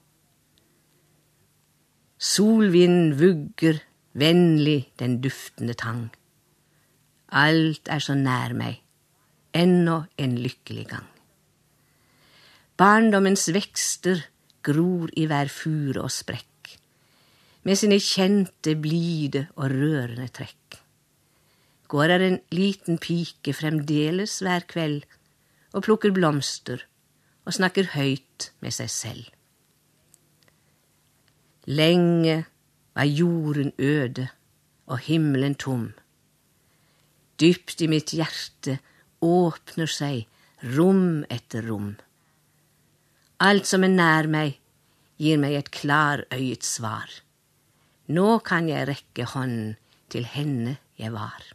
Solvinden 2.17 3.17
vugger 3.19 3.83
vennlig 4.13 4.91
den 4.99 5.19
duftende 5.23 5.75
tang. 5.77 6.07
Alt 7.33 7.89
er 7.89 8.03
så 8.03 8.15
nær 8.17 8.53
meg, 8.57 8.79
ennå 9.53 10.03
en 10.21 10.37
lykkelig 10.37 10.85
gang. 10.91 11.09
Barndommens 12.77 13.47
vekster 13.53 14.23
gror 14.65 15.11
i 15.17 15.25
hver 15.29 15.49
fure 15.51 16.01
og 16.01 16.13
sprekk, 16.13 16.77
med 17.63 17.79
sine 17.79 17.99
kjente, 18.01 18.75
blide 18.75 19.47
og 19.55 19.71
rørende 19.71 20.27
trekk. 20.33 20.79
Går 21.93 22.15
er 22.15 22.25
en 22.25 22.39
liten 22.51 22.97
pike 22.97 23.53
fremdeles 23.53 24.39
hver 24.41 24.65
kveld 24.69 25.03
og 25.73 25.85
plukker 25.85 26.13
blomster 26.15 26.81
og 27.45 27.55
snakker 27.55 27.91
høyt 27.93 28.49
med 28.63 28.73
seg 28.75 28.89
selv. 28.91 29.29
Lenge 31.69 32.43
var 32.93 33.09
jorden 33.09 33.73
øde 33.77 34.27
og 34.85 34.99
himmelen 35.07 35.55
tom. 35.55 35.91
Dypt 37.39 37.81
i 37.81 37.89
mitt 37.89 38.13
hjerte 38.13 38.77
åpner 39.23 39.89
seg 39.89 40.27
rom 40.75 41.23
etter 41.33 41.65
rom. 41.67 41.93
Alt 43.43 43.67
som 43.67 43.83
er 43.83 43.91
nær 43.91 44.29
meg, 44.31 44.59
gir 45.19 45.39
meg 45.41 45.57
et 45.57 45.71
klarøyet 45.73 46.63
svar. 46.67 47.09
Nå 48.13 48.39
kan 48.45 48.69
jeg 48.69 48.87
rekke 48.89 49.27
hånden 49.33 49.75
til 50.13 50.27
henne 50.27 50.77
jeg 50.99 51.13
var. 51.15 51.52